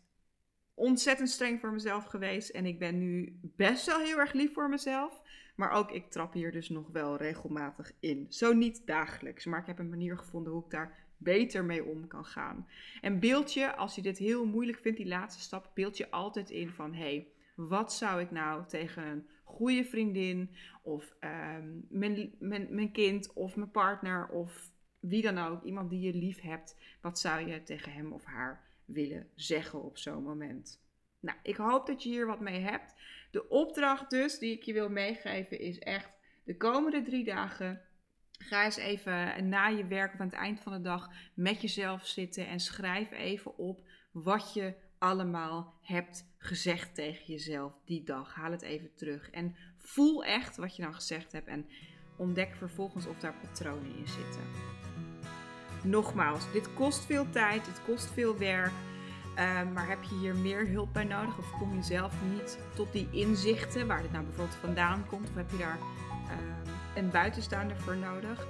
ontzettend 0.75 1.29
streng 1.29 1.61
voor 1.61 1.73
mezelf 1.73 2.05
geweest. 2.05 2.51
En 2.51 2.67
ik 2.67 2.79
ben 2.79 2.99
nu 2.99 3.39
best 3.43 3.87
wel 3.87 4.01
heel 4.01 4.19
erg 4.19 4.33
lief 4.33 4.53
voor 4.53 4.69
mezelf. 4.69 5.23
Maar 5.57 5.71
ook 5.71 5.91
ik 5.91 6.11
trap 6.11 6.33
hier 6.33 6.53
dus 6.53 6.69
nog 6.69 6.89
wel 6.89 7.17
regelmatig 7.17 7.93
in. 8.01 8.27
Zo 8.29 8.53
niet 8.53 8.87
dagelijks. 8.87 9.45
Maar 9.45 9.61
ik 9.61 9.67
heb 9.67 9.79
een 9.79 9.89
manier 9.89 10.19
gevonden 10.19 10.53
hoe 10.53 10.65
ik 10.65 10.71
daar 10.71 10.99
beter 11.21 11.65
mee 11.65 11.85
om 11.85 12.07
kan 12.07 12.25
gaan. 12.25 12.67
En 13.01 13.21
beeld 13.21 13.55
je, 13.55 13.77
als 13.77 13.95
je 13.95 14.03
dit 14.03 14.19
heel 14.19 14.47
moeilijk 14.47 14.79
vindt, 14.79 14.99
die 14.99 15.09
laatste 15.09 15.43
stap, 15.43 15.71
beeld 15.75 15.97
je 15.97 16.11
altijd 16.11 16.51
in 16.51 16.71
van 16.71 16.95
hé, 16.95 17.01
hey, 17.01 17.29
wat 17.55 17.93
zou 17.93 18.21
ik 18.21 18.31
nou 18.31 18.67
tegen 18.67 19.07
een 19.07 19.29
goede 19.45 19.85
vriendin 19.85 20.51
of 20.83 21.15
ehm, 21.19 21.69
mijn, 21.89 22.35
mijn, 22.39 22.67
mijn 22.71 22.93
kind 22.93 23.33
of 23.33 23.57
mijn 23.57 23.71
partner 23.71 24.29
of 24.29 24.71
wie 25.01 25.23
dan 25.23 25.39
ook, 25.39 25.65
iemand 25.65 25.91
die 25.91 26.01
je 26.01 26.15
lief 26.15 26.41
hebt, 26.41 26.77
wat 27.01 27.19
zou 27.19 27.47
je 27.47 27.63
tegen 27.63 27.93
hem 27.93 28.13
of 28.13 28.25
haar 28.25 28.65
willen 28.85 29.29
zeggen 29.35 29.83
op 29.83 29.99
zo'n 29.99 30.23
moment? 30.23 30.83
Nou, 31.21 31.39
ik 31.43 31.57
hoop 31.57 31.87
dat 31.87 32.03
je 32.03 32.09
hier 32.09 32.27
wat 32.27 32.41
mee 32.41 32.61
hebt. 32.61 32.95
De 33.31 33.49
opdracht 33.49 34.11
dus 34.11 34.39
die 34.39 34.53
ik 34.53 34.63
je 34.63 34.73
wil 34.73 34.89
meegeven 34.89 35.59
is 35.59 35.79
echt 35.79 36.11
de 36.45 36.57
komende 36.57 37.03
drie 37.03 37.25
dagen 37.25 37.81
Ga 38.43 38.65
eens 38.65 38.77
even 38.77 39.49
na 39.49 39.67
je 39.67 39.87
werk 39.87 40.15
of 40.15 40.21
aan 40.21 40.27
het 40.27 40.35
eind 40.35 40.61
van 40.61 40.73
de 40.73 40.81
dag 40.81 41.11
met 41.35 41.61
jezelf 41.61 42.07
zitten 42.07 42.47
en 42.47 42.61
schrijf 42.61 43.11
even 43.11 43.59
op 43.59 43.81
wat 44.13 44.55
je 44.55 44.75
allemaal 44.99 45.75
hebt 45.83 46.25
gezegd 46.39 46.95
tegen 46.95 47.27
jezelf 47.27 47.73
die 47.85 48.05
dag. 48.05 48.35
Haal 48.35 48.51
het 48.51 48.63
even 48.63 48.95
terug 48.95 49.31
en 49.31 49.57
voel 49.77 50.25
echt 50.25 50.57
wat 50.57 50.77
je 50.77 50.83
dan 50.83 50.95
gezegd 50.95 51.33
hebt 51.33 51.49
en 51.49 51.67
ontdek 52.17 52.55
vervolgens 52.57 53.07
of 53.07 53.19
daar 53.19 53.35
patronen 53.41 53.97
in 53.97 54.09
zitten. 54.09 54.43
Nogmaals, 55.83 56.53
dit 56.53 56.75
kost 56.75 57.05
veel 57.05 57.31
tijd, 57.31 57.67
het 57.67 57.83
kost 57.85 58.13
veel 58.13 58.39
werk. 58.39 58.73
Uh, 59.31 59.73
maar 59.73 59.89
heb 59.89 60.03
je 60.03 60.15
hier 60.15 60.35
meer 60.35 60.69
hulp 60.69 60.93
bij 60.93 61.05
nodig 61.05 61.39
of 61.39 61.51
kom 61.59 61.75
je 61.75 61.83
zelf 61.83 62.15
niet 62.33 62.59
tot 62.75 62.93
die 62.93 63.09
inzichten 63.11 63.87
waar 63.87 64.03
dit 64.03 64.13
nou 64.13 64.25
bijvoorbeeld 64.25 64.57
vandaan 64.57 65.07
komt? 65.07 65.29
Of 65.29 65.35
heb 65.35 65.51
je 65.51 65.57
daar 65.57 65.79
uh, 65.79 66.73
een 66.95 67.11
buitenstaander 67.11 67.77
voor 67.77 67.97
nodig? 67.97 68.47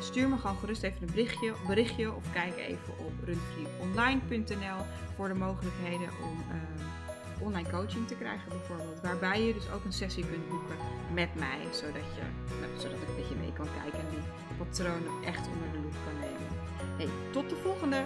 Stuur 0.00 0.28
me 0.28 0.36
gewoon 0.36 0.56
gerust 0.56 0.82
even 0.82 1.02
een 1.02 1.14
berichtje, 1.14 1.52
berichtje 1.66 2.14
of 2.14 2.32
kijk 2.32 2.56
even 2.56 2.98
op 2.98 3.12
runfreeonline.nl 3.24 4.84
voor 5.16 5.28
de 5.28 5.34
mogelijkheden 5.34 6.08
om 6.22 6.38
uh, 6.38 7.44
online 7.46 7.70
coaching 7.70 8.08
te 8.08 8.14
krijgen 8.14 8.48
bijvoorbeeld. 8.48 9.00
Waarbij 9.00 9.42
je 9.42 9.54
dus 9.54 9.70
ook 9.70 9.84
een 9.84 9.92
sessie 9.92 10.26
kunt 10.26 10.48
boeken 10.48 10.76
met 11.12 11.34
mij, 11.34 11.60
zodat, 11.70 12.08
je, 12.14 12.22
nou, 12.60 12.72
zodat 12.78 12.96
ik 13.02 13.08
een 13.08 13.16
beetje 13.16 13.34
mee 13.34 13.52
kan 13.52 13.68
kijken 13.82 13.98
en 13.98 14.06
die 14.10 14.56
patronen 14.58 15.24
echt 15.24 15.46
onder 15.46 15.72
de 15.72 15.78
loep 15.78 15.96
kan 16.04 16.18
nemen. 16.20 16.48
Hey, 16.96 17.08
tot 17.32 17.48
de 17.48 17.56
volgende! 17.56 18.04